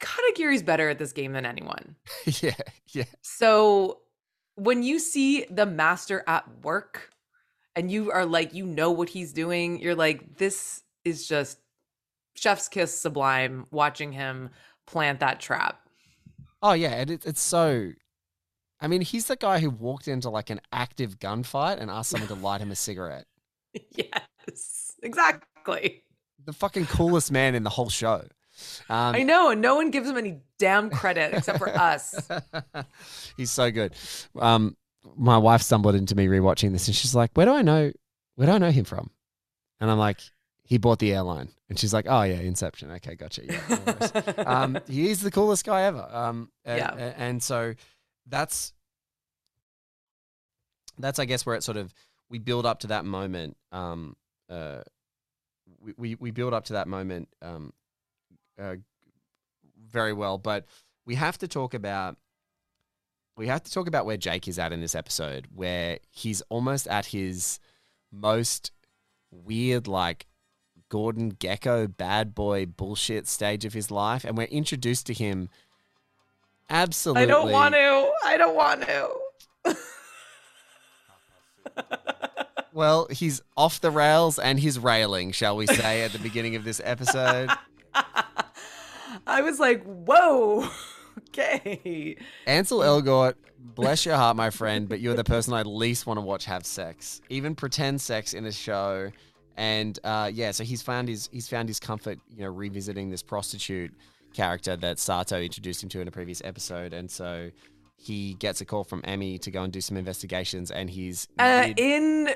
[0.00, 1.94] Katagiri's better at this game than anyone.
[2.42, 2.54] yeah,
[2.88, 4.00] yeah, So
[4.56, 7.12] when you see the master at work
[7.76, 11.60] and you are like you know what he's doing, you're like this is just
[12.40, 14.50] chef's kiss sublime watching him
[14.86, 15.80] plant that trap.
[16.62, 17.90] oh yeah, and it, it's so.
[18.80, 22.28] I mean, he's the guy who walked into like an active gunfight and asked someone
[22.28, 23.26] to light him a cigarette.
[23.90, 24.96] yes.
[25.02, 26.02] Exactly.
[26.44, 28.22] The fucking coolest man in the whole show.
[28.88, 32.28] Um, I know, and no one gives him any damn credit except for us.
[33.36, 33.94] He's so good.
[34.38, 34.76] Um,
[35.16, 37.92] my wife stumbled into me rewatching this, and she's like, "Where do I know?
[38.36, 39.10] Where do I know him from?"
[39.80, 40.20] And I'm like,
[40.70, 42.90] "He bought the airline." And she's like, "Oh yeah, Inception.
[42.92, 43.42] Okay, gotcha.
[43.44, 46.08] Yeah, um, he is the coolest guy ever.
[46.10, 47.12] Um, and, Yeah.
[47.18, 47.74] and so
[48.26, 48.72] that's
[50.98, 51.92] that's I guess where it sort of
[52.28, 53.56] we build up to that moment.
[53.72, 54.16] Um,
[54.48, 54.82] uh,
[55.80, 57.72] we, we we build up to that moment um,
[58.60, 58.76] uh,
[59.88, 60.66] very well, but
[61.06, 62.16] we have to talk about
[63.36, 66.86] we have to talk about where Jake is at in this episode, where he's almost
[66.88, 67.58] at his
[68.12, 68.70] most
[69.30, 70.26] weird, like
[70.90, 75.48] Gordon Gekko bad boy bullshit stage of his life, and we're introduced to him.
[76.68, 78.10] Absolutely, I don't want to.
[78.24, 79.76] I don't want to.
[82.72, 86.64] Well, he's off the rails and he's railing, shall we say, at the beginning of
[86.64, 87.50] this episode.
[89.26, 90.68] I was like, whoa.
[91.28, 92.16] Okay.
[92.46, 96.22] Ansel Elgort, bless your heart, my friend, but you're the person I least want to
[96.22, 99.12] watch have sex, even pretend sex in a show.
[99.60, 103.22] And uh, yeah, so he's found his he's found his comfort, you know, revisiting this
[103.22, 103.92] prostitute
[104.32, 107.50] character that Sato introduced him to in a previous episode, and so
[107.98, 111.64] he gets a call from Emi to go and do some investigations, and he's Uh,
[111.66, 112.30] mid- in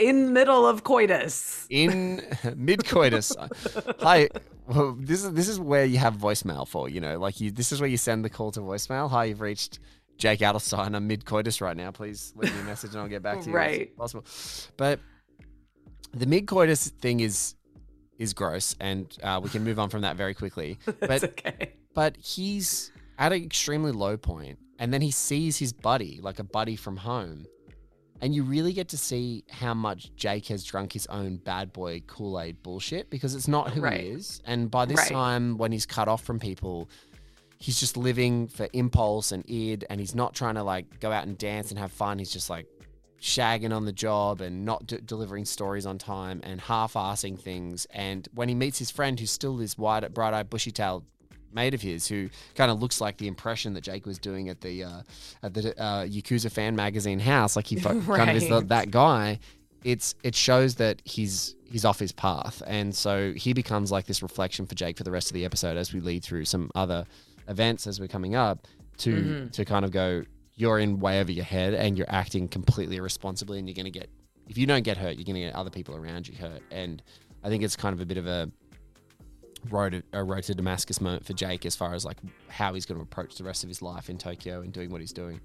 [0.00, 1.64] in middle of coitus.
[1.70, 2.22] in
[2.56, 3.36] mid coitus.
[4.00, 4.28] Hi,
[4.66, 6.88] well, this is this is where you have voicemail for.
[6.88, 7.52] You know, like you.
[7.52, 9.08] This is where you send the call to voicemail.
[9.10, 9.78] Hi, you've reached
[10.16, 10.96] Jake Adelstein.
[10.96, 11.92] I'm mid coitus right now.
[11.92, 13.56] Please leave me a message and I'll get back to you.
[13.58, 14.24] as possible.
[14.76, 14.98] But
[16.12, 17.54] the mid coitus thing is
[18.18, 20.78] is gross, and uh, we can move on from that very quickly.
[21.00, 21.72] But okay.
[21.94, 26.44] but he's at an extremely low point and then he sees his buddy like a
[26.44, 27.46] buddy from home
[28.20, 32.00] and you really get to see how much jake has drunk his own bad boy
[32.06, 34.00] kool-aid bullshit because it's not who Right.
[34.02, 35.10] he is and by this Right.
[35.10, 36.88] time when he's cut off from people
[37.58, 41.26] he's just living for impulse and id and he's not trying to like go out
[41.26, 42.66] and dance and have fun he's just like
[43.20, 48.28] shagging on the job and not d- delivering stories on time and half-assing things and
[48.34, 51.04] when he meets his friend who's still this wide bright-eyed bushy-tailed
[51.52, 54.60] mate of his who kind of looks like the impression that Jake was doing at
[54.60, 55.02] the uh,
[55.42, 57.56] at the uh, Yakuza fan magazine house.
[57.56, 59.38] Like he fo- kind of is the, that guy.
[59.82, 64.22] It's it shows that he's he's off his path, and so he becomes like this
[64.22, 67.06] reflection for Jake for the rest of the episode as we lead through some other
[67.48, 68.66] events as we're coming up
[68.98, 69.52] to Mhm.
[69.52, 70.24] to kind of go.
[70.58, 73.98] You're in way over your head, and you're acting completely irresponsibly, and you're going to
[73.98, 74.10] get
[74.48, 77.02] if you don't get hurt, you're going to get other people around you hurt, and
[77.42, 78.50] I think it's kind of a bit of a
[79.70, 82.98] road a road to Damascus moment for Jake as far as like how he's going
[82.98, 85.40] to approach the rest of his life in Tokyo and doing what he's doing.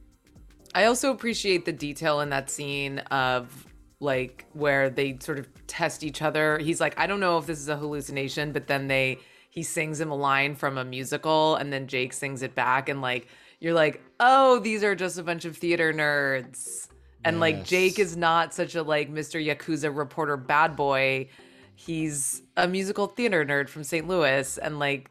[0.76, 3.68] I also appreciate the detail in that scene of
[4.00, 6.58] like where they sort of test each other.
[6.58, 10.00] He's like, I don't know if this is a hallucination, but then they he sings
[10.00, 13.28] him a line from a musical and then Jake sings it back and like
[13.64, 16.90] you're like, "Oh, these are just a bunch of theater nerds."
[17.26, 19.44] And like Jake is not such a like Mr.
[19.44, 21.30] Yakuza reporter bad boy.
[21.76, 24.06] He's a musical theater nerd from St.
[24.08, 25.10] Louis and like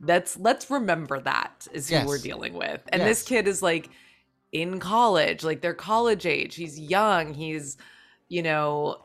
[0.00, 2.06] that's let's remember that is who Yes.
[2.06, 2.82] we're dealing with.
[2.88, 3.90] And this kid is like
[4.50, 6.56] in college, like they're college age.
[6.56, 7.32] He's young.
[7.32, 7.76] He's,
[8.28, 9.04] you know,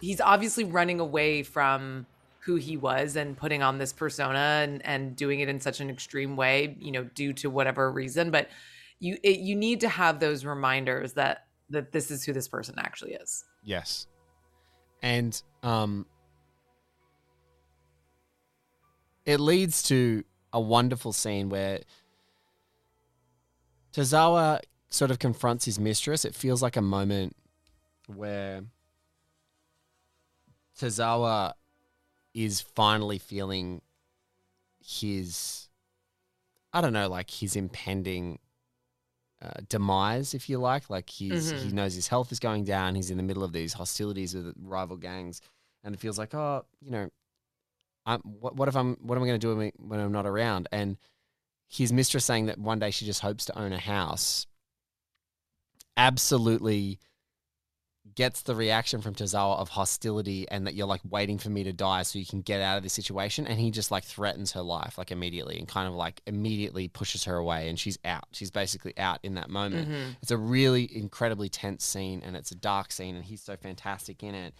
[0.00, 2.06] he's obviously running away from
[2.44, 5.88] who he was and putting on this persona and and doing it in such an
[5.88, 8.30] extreme way, you know, due to whatever reason.
[8.30, 8.48] But
[8.98, 12.74] you it, you need to have those reminders that that this is who this person
[12.78, 13.44] actually is.
[13.62, 14.06] Yes.
[15.02, 16.06] And um
[19.24, 21.80] it leads to a wonderful scene where
[23.92, 26.24] Tozawa sort of confronts his mistress.
[26.24, 27.36] It feels like a moment
[28.06, 28.62] where
[30.78, 31.52] Tozawa
[32.34, 33.82] is finally feeling
[34.84, 35.68] his
[36.72, 38.38] I don't know, like his impending
[39.42, 40.88] uh, demise, if you like.
[40.88, 41.58] Like he's Mhm.
[41.58, 42.94] he knows his health is going down.
[42.94, 45.40] He's in the middle of these hostilities with rival gangs,
[45.84, 47.10] and it feels like, oh, you know,
[48.06, 50.68] I'm, what, what if I'm what am I going to do when I'm not around?
[50.72, 50.96] And
[51.68, 54.46] his mistress saying that one day she just hopes to own a house.
[55.96, 56.98] Absolutely
[58.14, 61.72] gets the reaction from Tozawa of hostility and that you're like waiting for me to
[61.72, 64.62] die so you can get out of this situation and he just like threatens her
[64.62, 68.24] life like immediately and kind of like immediately pushes her away and she's out.
[68.32, 69.88] She's basically out in that moment.
[69.88, 70.16] Mhm.
[70.20, 74.22] it's a really incredibly tense scene and it's a dark scene and he's so fantastic
[74.22, 74.54] in it.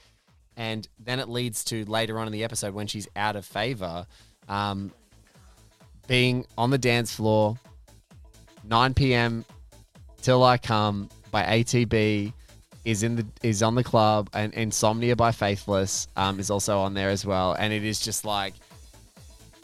[0.56, 4.06] And then it leads to later on in the episode when she's out of favor
[4.48, 4.92] um,
[6.06, 7.56] being on the dance floor
[8.64, 9.44] 9 p.m
[10.20, 12.32] till i come by atb
[12.84, 16.94] is in the is on the club and insomnia by faithless um, is also on
[16.94, 18.54] there as well and it is just like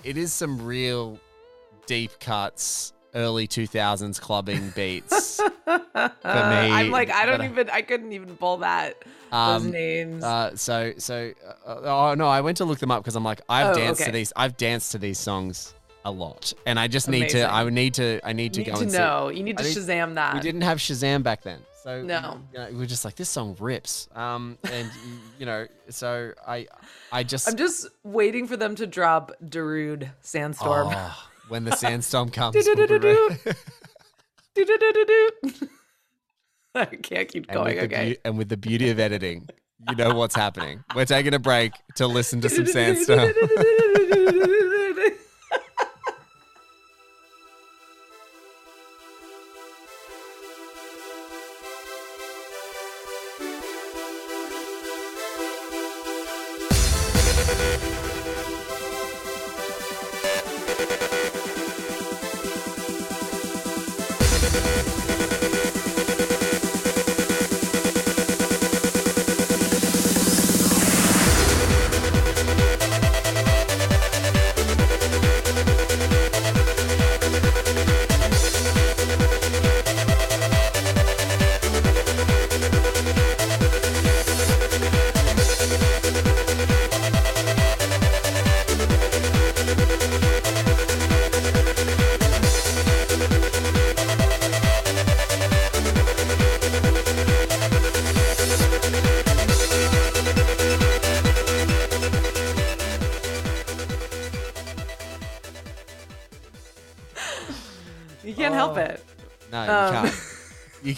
[0.04, 1.18] it is some real
[1.86, 5.40] deep cuts early 2000s clubbing beats.
[5.64, 5.80] For
[6.24, 8.96] I'm like, I don't but, uh, even, I couldn't even pull that.
[9.30, 10.22] those Um, names.
[10.22, 11.32] Uh, so so
[11.66, 14.02] uh, oh no, I went to look them up because I'm like I've Oh, danced
[14.04, 14.32] to these.
[14.36, 17.42] I've danced to these songs a lot, and I just need to.
[17.42, 18.20] I would need to.
[18.24, 19.28] I need to you need go to and know.
[19.30, 20.34] You need I to need- Shazam that.
[20.34, 22.41] We didn't have Shazam back then, so No.
[22.53, 24.09] you know, we're just like this song rips.
[24.14, 24.91] Um, and
[25.39, 26.66] you know, so I,
[27.12, 30.89] I just I'm just waiting for them to drop Darude Sandstorm.
[30.93, 32.57] Oh, when the sandstorm comes.
[36.74, 37.79] I can't keep going.
[37.79, 38.14] Okay.
[38.14, 39.49] beau- and with the beauty of editing,
[39.89, 40.85] you know what's happening.
[40.95, 43.33] We're taking a break to listen to some sandstorm.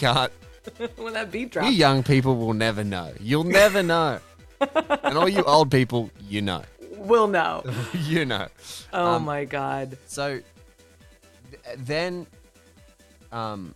[0.01, 0.31] Can't.
[0.97, 3.13] when that beat You young people will never know.
[3.19, 4.19] You'll never know.
[5.03, 6.61] and all you old people, you know.
[6.97, 7.63] We'll know.
[7.93, 8.47] you know.
[8.93, 9.97] Oh Um, my god.
[10.07, 10.39] So
[11.51, 12.27] th- then
[13.31, 13.73] um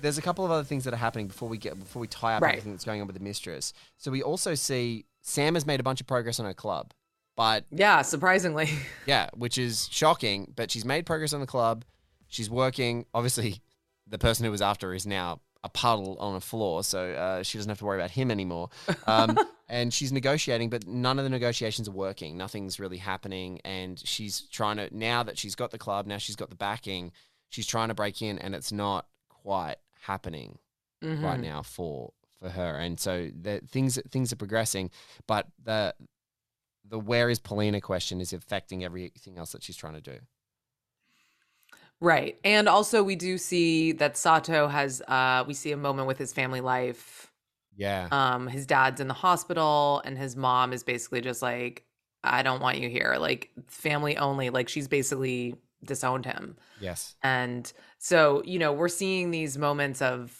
[0.00, 2.34] there's a couple of other things that are happening before we get before we tie
[2.34, 2.50] up Right.
[2.52, 3.72] everything that's going on with the mistress.
[3.96, 6.92] So we also see Sam has made a bunch of progress on her club.
[7.36, 8.68] But Yeah, surprisingly.
[9.06, 11.84] yeah, which is shocking, but she's made progress on the club.
[12.28, 13.06] She's working.
[13.14, 13.60] Obviously,
[14.14, 17.42] the person who was after her is now a puddle on a floor, so uh,
[17.42, 18.68] she doesn't have to worry about him anymore.
[19.08, 19.36] Um,
[19.68, 22.36] and she's negotiating, but none of the negotiations are working.
[22.36, 26.36] Nothing's really happening, and she's trying to now that she's got the club, now she's
[26.36, 27.10] got the backing.
[27.48, 30.58] She's trying to break in, and it's not quite happening
[31.02, 31.42] right Mhm.
[31.42, 32.78] now for for her.
[32.78, 34.90] And so the things things are progressing,
[35.26, 35.94] but the
[36.86, 40.18] the where is Polina question is affecting everything else that she's trying to do.
[42.00, 42.38] Right.
[42.44, 46.32] And also we do see that Sato has uh we see a moment with his
[46.32, 47.30] family life.
[47.76, 48.08] Yeah.
[48.10, 51.84] Um his dad's in the hospital and his mom is basically just like
[52.22, 53.16] I don't want you here.
[53.18, 54.50] Like family only.
[54.50, 56.56] Like she's basically disowned him.
[56.80, 57.14] yes.
[57.22, 60.34] And so, you know, we're seeing these moments of,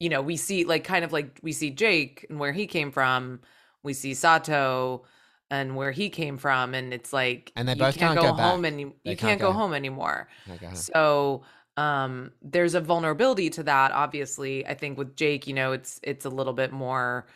[0.00, 2.90] you know, we see like kind of like we see Jake and where he came
[2.90, 3.40] from.
[3.82, 5.04] We see Sato
[5.50, 6.74] and where he came from.
[6.74, 9.16] And it's like And they you both can't, can't go, go home and you, you
[9.16, 9.52] can't can't go go.
[9.52, 10.28] home anymore.
[10.72, 11.42] So
[11.76, 14.66] um there's a vulnerability to that obviously.
[14.66, 17.26] I think with Jake, you know, it's it's a little bit more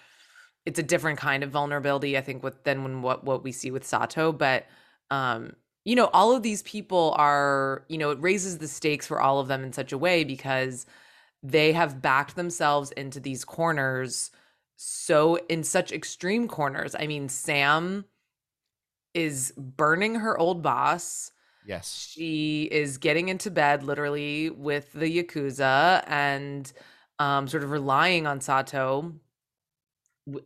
[0.67, 3.71] it's a different kind of vulnerability I think with than when what what we see
[3.71, 4.67] with Sato, but
[5.11, 5.55] um
[5.85, 9.41] you know, all of these people are, you know, it raises the stakes for all
[9.41, 10.87] of them in such a way because
[11.43, 14.31] they have backed themselves into these corners
[14.77, 16.95] so in such extreme corners.
[16.99, 18.05] I mean, Sam
[19.15, 21.33] is burning her old boss
[21.67, 22.09] Yes.
[22.11, 26.71] she is getting into bed literally with the yakuza and
[27.19, 29.15] um, sort of relying on Sato.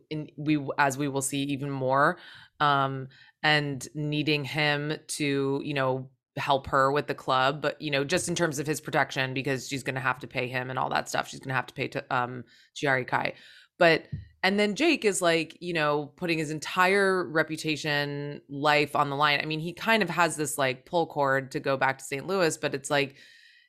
[0.09, 2.17] In, we as we will see even more,
[2.59, 3.09] um,
[3.43, 8.27] and needing him to you know help her with the club, but you know just
[8.27, 10.89] in terms of his protection because she's going to have to pay him and all
[10.89, 11.27] that stuff.
[11.27, 13.33] She's going to have to pay to um, Chihara Kai,
[13.77, 14.05] but
[14.43, 19.39] and then Jake is like, you know, putting his entire reputation, life on the line.
[19.41, 22.25] I mean, he kind of has this like pull cord to go back to St.
[22.27, 23.15] Louis, but it's like,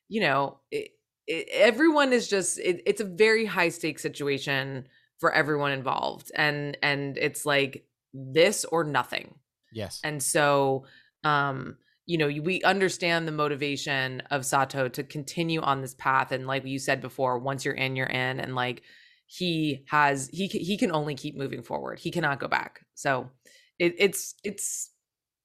[0.08, 0.90] you know, it,
[1.26, 4.86] it, everyone is just it, it's a very high stakes situation
[5.18, 9.34] for everyone involved, and and it's like this or nothing.
[9.72, 10.00] Yes.
[10.04, 10.84] And so,
[11.24, 16.32] um, you know, we understand the motivation of Sato to continue on this path.
[16.32, 18.40] And like you said before, once you're in, you're in.
[18.40, 18.82] And like
[19.30, 21.98] he has, he he can only keep moving forward.
[21.98, 22.80] He cannot go back.
[22.94, 23.30] So
[23.78, 24.90] it, it's it's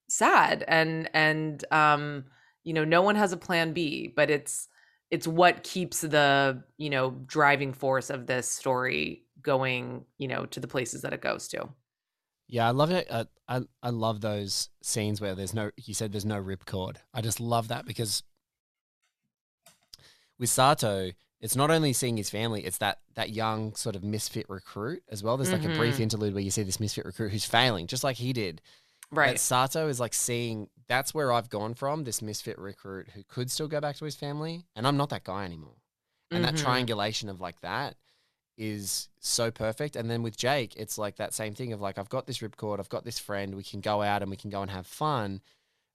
[0.10, 2.26] sad and and um,
[2.64, 4.70] you know, no one has a plan B, but it's
[5.12, 10.62] it's what keeps the you know driving force of this story going you know to
[10.62, 11.68] the places that it goes to.
[12.48, 13.08] Yeah, I love it.
[13.10, 15.72] Uh, I I love those scenes where there's no.
[15.76, 16.98] You said there's no ripcord.
[17.14, 18.24] I just love that because
[20.40, 21.12] with Sato,
[21.44, 25.22] it's not only seeing his family, it's that that young sort of misfit recruit as
[25.22, 25.36] well.
[25.38, 26.04] There's like a brief Mhm.
[26.04, 28.62] interlude where you see this misfit recruit who's failing, just like he did.
[29.12, 29.40] But Right.
[29.40, 33.68] Sato is like seeing that's where I've gone from this misfit recruit who could still
[33.68, 35.76] go back to his family, and I'm not that guy anymore.
[36.32, 36.60] And that Mhm.
[36.60, 37.98] triangulation of like that
[38.58, 39.96] is so perfect.
[39.96, 42.80] And then with Jake, it's like that same thing of like I've got this ripcord,
[42.80, 45.42] I've got this friend, we can go out and we can go and have fun.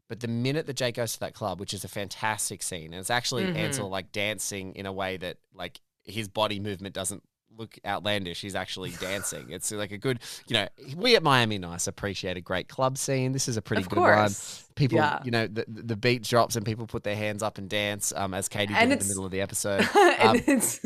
[0.09, 2.95] But the minute that Jake goes to that club, which is a fantastic scene, and
[2.97, 3.57] it's actually Mhm.
[3.57, 7.23] Ansel like dancing in a way that like his body movement doesn't
[7.57, 8.41] look outlandish.
[8.41, 9.51] He's actually dancing.
[9.51, 13.33] It's like a good, you know, we at Miami Nice appreciate a great club scene.
[13.33, 14.31] This is a pretty of good one.
[14.77, 15.19] People, Yeah.
[15.25, 18.33] you know, the, the beat drops and people put their hands up and dance, um,
[18.33, 19.81] as Katie And did in the middle of the episode.
[19.97, 20.81] and Um, it's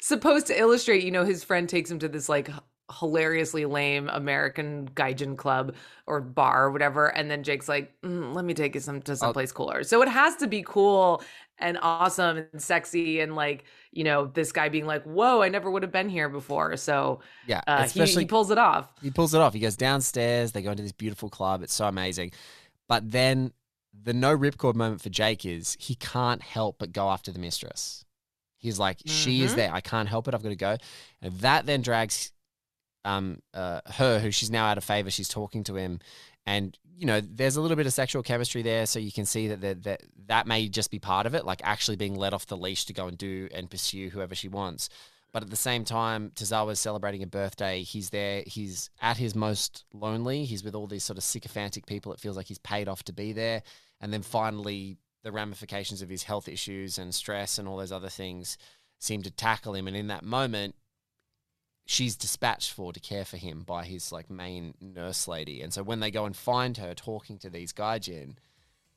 [0.00, 2.48] supposed to illustrate, you know, his friend takes him to this like
[3.00, 5.74] hilariously lame American gaijin club
[6.06, 9.16] or bar or whatever, and then Jake's like, "Mm, "Let me take you some to
[9.16, 11.22] someplace cooler." So it has to be cool
[11.58, 15.70] and awesome and sexy, and like you know, this guy being like, "Whoa, I never
[15.70, 18.88] would have been here before." So yeah, uh, he, he pulls it off.
[19.02, 19.52] he pulls it off.
[19.54, 20.52] He goes downstairs.
[20.52, 21.62] They go into this beautiful club.
[21.62, 22.32] It's so amazing.
[22.88, 23.52] But then
[24.02, 28.04] the no ripcord moment for Jake is he can't help but go after the mistress.
[28.58, 29.56] He's like, she is Mhm.
[29.56, 29.72] there.
[29.74, 30.34] I can't help it.
[30.34, 30.76] I've got to go.
[31.22, 32.32] And that then drags
[33.04, 35.10] um uh, her, who she's now out of favor.
[35.10, 36.00] She's talking to him,
[36.46, 39.48] and you know, there's a little bit of sexual chemistry there, so you can see
[39.48, 42.46] that that that, that may just be part of it, like actually being let off
[42.46, 44.88] the leash to go and do and pursue whoever she wants.
[45.32, 47.82] But at the same time, Tozawa's celebrating a birthday.
[47.82, 48.44] He's there.
[48.46, 50.44] He's at his most lonely.
[50.44, 52.12] He's with all these sort of sycophantic people.
[52.12, 53.64] It feels like he's paid off to be there.
[54.00, 58.08] And then finally, the ramifications of his health issues and stress and all those other
[58.08, 58.58] things
[59.00, 59.88] seem to tackle him.
[59.88, 60.76] And in that moment,
[61.86, 65.60] she's dispatched for to care for him by his like main nurse lady.
[65.60, 68.36] And so when they go and find her talking to these gaijin,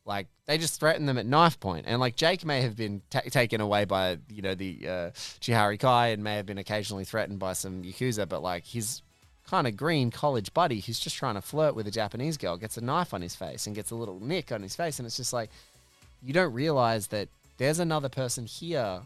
[0.06, 1.86] like they just threaten them at knife point.
[1.88, 5.78] And like Jake may have been ta taken away by you know the uh, Chihara
[5.78, 9.02] Kai and may have been occasionally threatened by some yakuza, but like his
[9.50, 12.78] kind of green college buddy who's just trying to flirt with a Japanese girl gets
[12.78, 15.18] a knife on his face and gets a little nick on his face, and it's
[15.18, 15.50] just like
[16.24, 17.28] you don't realize that
[17.58, 19.02] there's another person here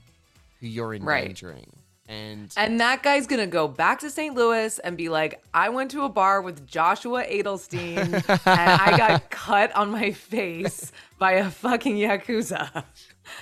[0.60, 1.81] who you're Right.
[2.10, 2.40] Endangering.
[2.48, 4.36] And And that guy's gonna go back to St.
[4.36, 7.98] Louis and be like, I went to a bar with Joshua Adelstein
[8.46, 12.84] and I got cut on my face by a fucking Yakuza.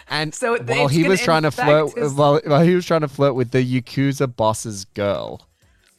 [0.09, 3.01] And So it- while he was trying to flirt, his- while, while he was trying
[3.01, 5.47] to flirt with the Yakuza boss's girl,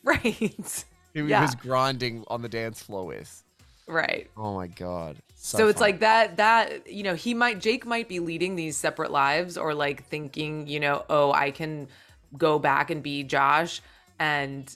[0.04, 0.84] Right.
[1.14, 3.42] who he was grinding on the dance floor with.
[3.86, 4.30] Right.
[4.36, 5.16] Oh my god!
[5.34, 5.88] So, it's fun.
[5.88, 9.74] like that that you know, he might Jake might be leading these separate lives or
[9.74, 11.88] like thinking, you know, oh, I can
[12.36, 13.80] go back and be Josh
[14.18, 14.74] and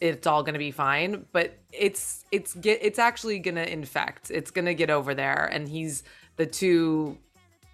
[0.00, 4.30] it's all going to be fine, but it's it's get it's actually going to infect.
[4.30, 6.02] It's going to get over there and he's
[6.36, 7.18] the two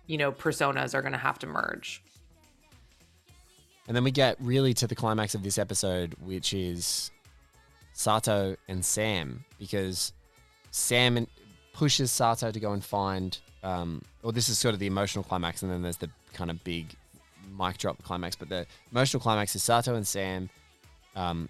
[0.09, 2.03] you know, personas are going to have to merge.
[3.87, 7.11] And then we get really to the climax of this episode, which is
[7.93, 10.13] Sato and Sam, because
[10.73, 11.27] Sam
[11.73, 13.39] pushes Sato to go and find.
[13.63, 16.63] Um, or this is sort of the emotional climax, and then there's the kind of
[16.65, 16.95] big
[17.57, 18.37] mic drop climax.
[18.37, 20.51] But the emotional climax is Sato and Sam
[21.17, 21.49] um,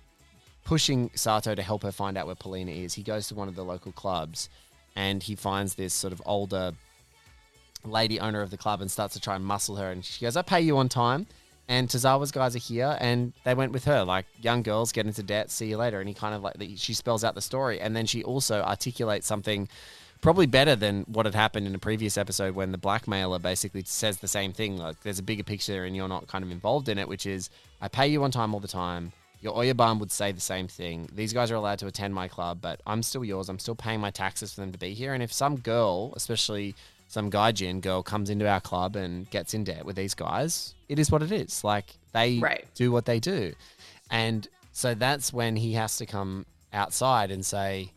[0.64, 2.94] pushing Sato to help her find out where Polina is.
[2.94, 4.48] He goes to one of the local clubs,
[4.96, 6.72] and he finds this sort of older
[7.84, 9.90] lady owner of the club and starts to try and muscle her.
[9.90, 11.26] And she goes, I pay you on time.
[11.70, 14.02] And Tozawa's guys are here and they went with her.
[14.02, 16.00] Like, young girls get into debt, see you later.
[16.00, 17.78] And he kind of like, she spells out the story.
[17.78, 19.68] And then she also articulates something
[20.20, 24.18] probably better than what had happened in a previous episode when the blackmailer basically says
[24.18, 24.76] the same thing.
[24.76, 27.50] Like, there's a bigger picture and you're not kind of involved in it, which is,
[27.80, 29.12] I pay you on time all the time.
[29.40, 31.08] Your Oyabun would say the same thing.
[31.14, 33.48] These guys are allowed to attend my club, but I'm still yours.
[33.48, 35.14] I'm still paying my taxes for them to be here.
[35.14, 36.74] And if some girl, especially
[37.06, 40.98] some gaijin girl, comes into our club and gets in debt with these guys, it
[40.98, 41.62] is what it is.
[41.62, 42.66] Like they Right.
[42.74, 43.54] do what they do.
[44.10, 47.92] And so that's when he has to come outside and say,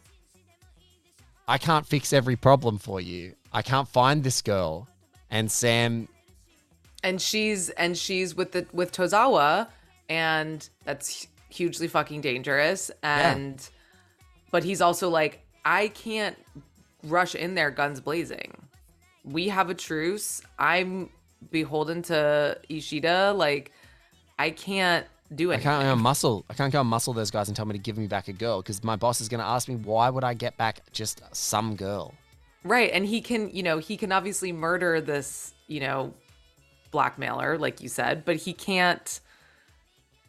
[1.51, 3.33] I can't fix every problem for you.
[3.51, 4.87] I can't find this girl.
[5.29, 6.07] And Sam
[7.03, 9.67] and she's and she's with the with Tozawa
[10.07, 13.69] and that's hugely fucking dangerous and
[14.49, 16.37] but he's also like I can't
[17.03, 18.53] rush in there guns blazing.
[19.25, 20.41] We have a truce.
[20.57, 21.09] I'm
[21.51, 23.73] beholden to Ishida like
[24.39, 26.45] I can't do I can't go muscle.
[26.49, 28.33] I can't go and muscle those guys and tell me to give me back a
[28.33, 31.21] girl because my boss is going to ask me why would I get back just
[31.31, 32.13] some girl.
[32.63, 32.91] Right.
[32.93, 36.13] And he can, you know, he can obviously murder this, you know,
[36.91, 39.19] blackmailer, like you said, but he can't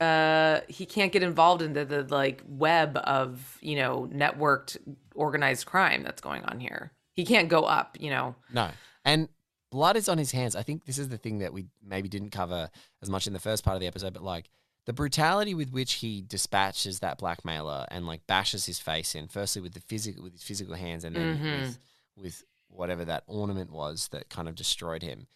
[0.00, 4.76] uh he can't get involved into the like web of, you know, networked
[5.14, 6.92] organized crime that's going on here.
[7.14, 8.34] He can't go up, you know.
[8.53, 8.70] No,
[9.05, 9.28] and
[9.70, 10.57] blood is on his hands.
[10.57, 12.70] I think this is the thing that we maybe didn't cover
[13.03, 14.48] as much in the first part of the episode, but like
[14.87, 19.62] the brutality with which he dispatches that blackmailer and like bashes his face in, firstly
[19.62, 21.61] with the physical with his physical hands, and then Mhm.
[21.61, 21.78] with
[22.16, 25.26] with whatever that ornament was that kind of destroyed him.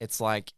[0.00, 0.52] It's like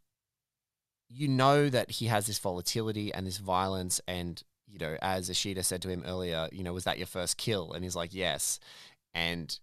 [1.07, 5.63] you know that he has this volatility and this violence and you know as Ishida
[5.63, 8.59] said to him earlier you know was that your first kill and he's like yes
[9.15, 9.57] and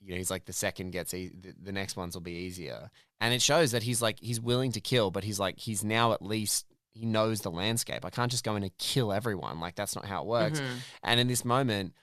[0.00, 2.90] you know he's like the second gets e- the, the next ones will be easier
[3.20, 6.12] and it shows that he's like he's willing to kill but he's like he's now
[6.12, 6.64] at least
[6.98, 10.04] he knows the landscape i can't just go in and kill everyone like that's not
[10.04, 10.76] how it works Mhm.
[11.04, 11.94] and in this moment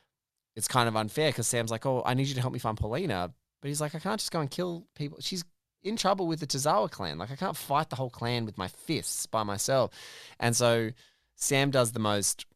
[0.56, 2.78] it's kind of unfair because sam's like oh i need you to help me find
[2.78, 5.44] polina but he's like i can't just go and kill people she's
[5.84, 7.20] in trouble with the Tozawa clan.
[7.20, 9.92] Like I can't fight the whole clan with my fists by myself.
[10.40, 10.90] And so
[11.36, 12.48] Sam does the most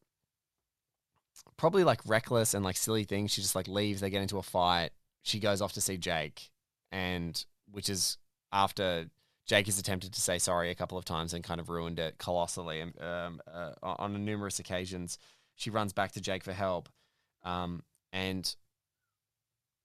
[1.58, 3.32] probably like reckless and like silly things.
[3.32, 4.90] She just like leaves, they get into a fight.
[5.22, 6.50] She goes off to see Jake
[6.92, 8.18] and which is
[8.52, 9.06] after
[9.50, 12.20] Jake has attempted to say sorry a couple of times and kind of ruined it
[12.20, 15.18] colossally um, um, uh, on numerous occasions.
[15.56, 16.88] She runs back to Jake for help.
[17.44, 17.82] Um,
[18.14, 18.56] and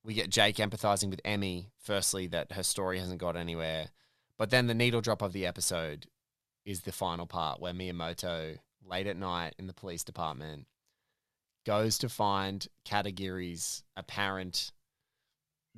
[0.04, 3.88] we get Jake empathizing with Emi, firstly, that her story hasn't got anywhere.
[4.36, 6.08] But then the needle drop of the episode
[6.66, 10.66] is the final part where Miyamoto, late at night in the police department,
[11.64, 14.72] goes to find Katagiri's apparent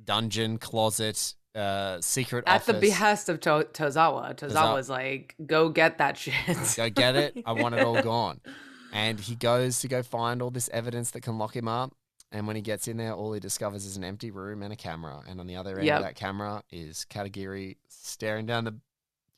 [0.03, 6.17] dungeon, closet, uh, secret At the behest of to- Tozawa, Tozawa's like, "Go get that
[6.17, 6.33] shit.
[6.77, 7.37] Go get it.
[7.45, 8.39] I want it all gone.
[8.93, 11.93] And he goes to go find all this evidence that can lock him up.
[12.31, 14.75] And when he gets in there, all he discovers is an empty room and a
[14.75, 15.21] camera.
[15.27, 15.97] And on the other end Yep.
[15.97, 18.75] of that camera is Katagiri staring down the,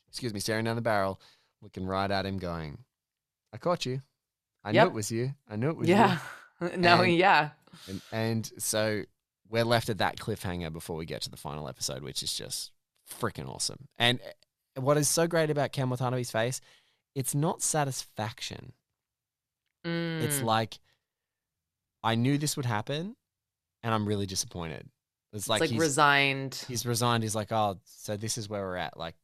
[0.08, 1.20] excuse me, staring down the barrel,
[1.62, 2.78] looking right at him, going,
[3.52, 4.02] "I caught you.
[4.64, 5.34] I knew it was you.
[5.48, 5.94] I knew it was you.
[5.94, 6.18] Yeah.
[6.76, 7.50] no, And- yeah.
[7.88, 9.04] And, and so
[9.50, 12.70] we're left at that cliffhanger before we get to the final episode, which is just
[13.10, 13.88] freaking awesome.
[13.98, 16.60] And eh, what is so great about Ken Watanabe's face,
[17.16, 18.72] it's not satisfaction.
[19.84, 20.44] It's Mm.
[20.44, 20.78] like
[22.02, 23.16] I knew this would happen,
[23.82, 24.88] and I'm really disappointed.
[25.32, 26.64] It's It's like, like, he's, resigned.
[26.68, 27.22] he's resigned.
[27.22, 28.96] He's like, oh, so this is where we're at.
[28.96, 29.16] Like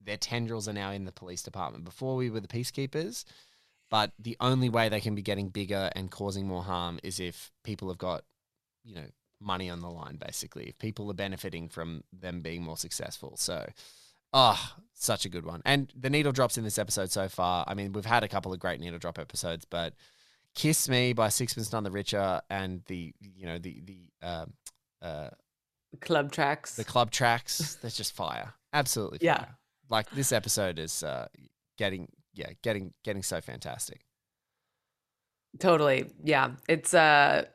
[0.00, 1.84] their tendrils are now in the police department.
[1.84, 3.24] Before we were the peacekeepers,
[3.90, 7.50] but the only way they can be getting bigger and causing more harm is if
[7.64, 8.24] people have got,
[8.84, 9.06] you know,
[9.40, 10.16] money on the line.
[10.16, 13.36] Basically, if people are benefiting from them being more successful.
[13.36, 13.66] So.
[14.34, 15.62] Oh, such a good one.
[15.64, 17.64] And the needle drops in this episode so far.
[17.66, 19.94] I mean, we've had a couple of great needle drop episodes, but
[20.54, 24.52] Kiss Me by Sixpence None the Richer and the you know the the um
[25.00, 25.30] uh
[26.00, 26.76] Club tracks.
[26.76, 28.52] the club tracks, that's just fire.
[28.74, 29.26] Absolutely fire.
[29.26, 29.44] Yeah.
[29.88, 31.28] Like this episode is uh
[31.78, 34.02] getting yeah, getting getting so fantastic.
[35.58, 36.10] Totally.
[36.22, 36.50] Yeah.
[36.68, 37.46] It's uh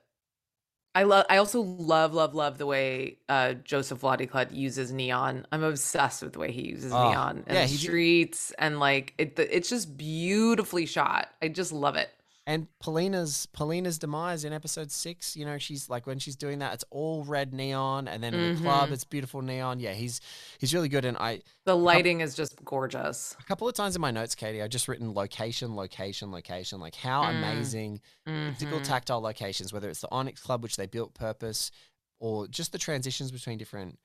[0.95, 5.45] I love I also love love love the way uh Josef Wladyka uses neon.
[5.51, 8.79] I'm obsessed with the way he uses Oh, neon in yeah, the did- streets and
[8.79, 11.29] like it it's just beautifully shot.
[11.41, 12.09] I just love it.
[12.45, 16.73] And Polina's Polina's demise in episode six, you know, she's like when she's doing that,
[16.73, 18.93] it's all red neon, and then in the club, Mhm.
[18.93, 19.79] it's beautiful neon.
[19.79, 20.19] Yeah, he's
[20.59, 21.05] he's really good.
[21.05, 23.33] And I The lighting is just gorgeous.
[23.39, 26.81] a couple of times in my notes, Katie, I've just written location, location, location.
[26.81, 27.29] Like how Mm.
[27.37, 28.83] amazing physical Mhm.
[28.83, 31.71] tactile locations, whether it's the Onyx Club, which they built purpose,
[32.19, 33.99] or just the transitions between different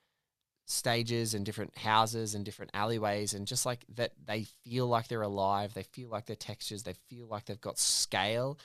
[0.70, 5.22] stages and different houses and different alleyways, and just like that they feel like they're
[5.22, 8.58] alive, they feel like they're textures, they feel like they've got scale.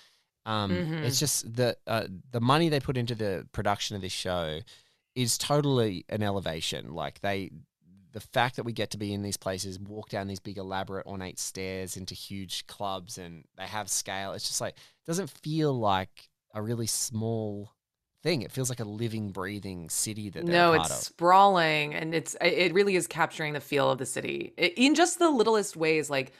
[0.45, 1.03] Um, Mhm.
[1.05, 4.59] It's just the uh, the money they put into the production of this show
[5.15, 6.93] is totally an elevation.
[6.93, 7.51] Like they,
[8.11, 11.05] the fact that we get to be in these places, walk down these big elaborate
[11.05, 14.33] ornate stairs into huge clubs, and they have scale.
[14.33, 17.71] It's just like it doesn't feel like a really small
[18.23, 18.41] thing.
[18.41, 20.95] It feels like a living, breathing city that they're No, it's of.
[20.95, 24.95] sprawling and it's it it really is capturing the feel of the city I- in
[24.95, 26.33] just the littlest ways like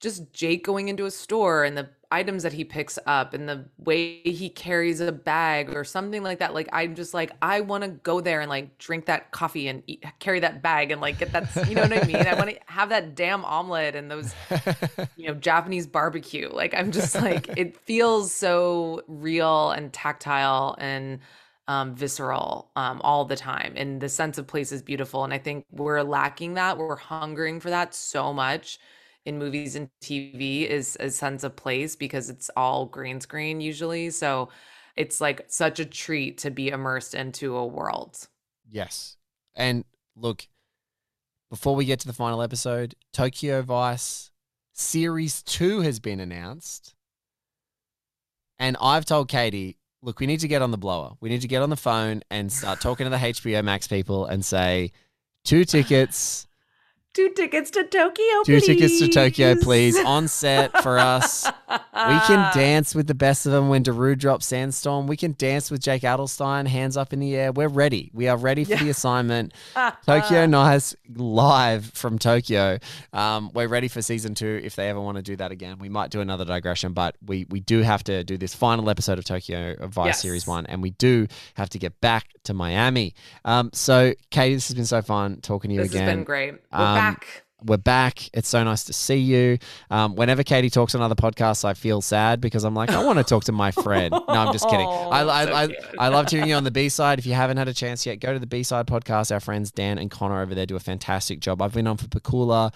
[0.00, 3.64] just Jake going into a store and the items that he picks up and the
[3.78, 7.82] way he carries a bag or something like that like I'm just like I want
[7.84, 11.18] to go there and like drink that coffee and eat, carry that bag and like
[11.18, 14.10] get that you know what I mean I want to have that damn omelet and
[14.10, 14.34] those
[15.16, 16.48] you know Japanese barbecue.
[16.52, 21.20] Like I'm just like it feels so real and tactile and
[21.66, 25.24] um, visceral um, all the time, and the sense of place is beautiful.
[25.24, 26.76] And I think we're lacking that.
[26.76, 28.78] We're hungering for that so much
[29.24, 34.10] in movies and TV is a sense of place because it's all green screen usually.
[34.10, 34.50] So
[34.96, 38.28] it's like such a treat to be immersed into a world.
[38.70, 39.16] Yes.
[39.54, 39.84] And
[40.16, 40.46] look,
[41.50, 44.30] before we get to the final episode, Tokyo Vice
[44.72, 46.94] Series 2 has been announced.
[48.58, 51.12] And I've told Katie, look, we need to get on the blower.
[51.20, 54.26] We need to get on the phone and start talking to the HBO Max people
[54.26, 54.92] and say,
[55.44, 56.46] two tickets.
[57.14, 58.66] Two tickets to Tokyo, Two please.
[58.66, 61.46] tickets to Tokyo, please, on set for us.
[61.70, 61.80] We
[62.26, 65.06] can dance with the best of them when Darude drops Sandstorm.
[65.06, 67.52] We can dance with Jake Adelstein, hands up in the air.
[67.52, 68.10] We're ready.
[68.12, 69.54] We are ready for the assignment.
[70.06, 72.78] Tokyo Nice live from Tokyo.
[73.12, 74.60] Um, we're ready for season two.
[74.64, 77.46] If they ever want to do that again, we might do another digression, but we
[77.48, 80.20] we do have to do this final episode of Tokyo of Vice Yes.
[80.22, 83.14] Series One, and we do have to get back to Miami.
[83.44, 86.06] Um, so, Katie, this has been so fun talking to you This again.
[86.06, 86.52] This has been great.
[86.72, 87.03] We're Um, back.
[87.66, 88.28] We're back.
[88.34, 89.58] It's so nice to see you.
[89.90, 93.18] Um, whenever Katie talks on other podcasts, I feel sad because I'm like, I want
[93.18, 94.10] to talk to my friend.
[94.10, 94.86] No, I'm just kidding.
[94.88, 95.68] I, I, so I.
[95.98, 97.18] I loved hearing you on the B side.
[97.18, 99.32] If you haven't had a chance yet, go to the B side podcast.
[99.32, 101.62] Our friends Dan and Connor over there do a fantastic job.
[101.62, 102.72] I've been on for Pakula.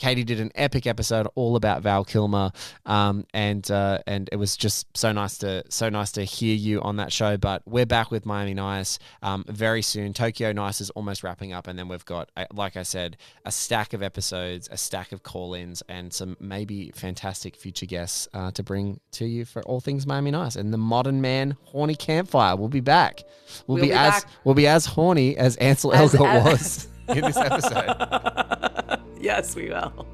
[0.00, 2.50] Katie did an epic episode all about Val Kilmer,
[2.84, 6.82] um, and uh, and it was just so nice to so nice to hear you
[6.82, 7.36] on that show.
[7.36, 10.12] But we're back with Miami Nice um, very soon.
[10.12, 13.52] Tokyo Nice is almost wrapping up, and then we've got, uh, like I said, a
[13.52, 18.64] stack of episodes, a stack of call-ins, and some maybe fantastic future guests uh, to
[18.64, 20.56] bring to you for all things Miami Nice.
[20.56, 23.22] And the Modern Man Horny Campfire We'll be back.
[23.68, 24.32] We'll, We'll be, be as back.
[24.42, 29.00] we'll be as horny as Ansel As- Elgort as- was in this episode.
[29.24, 30.13] yes, we will.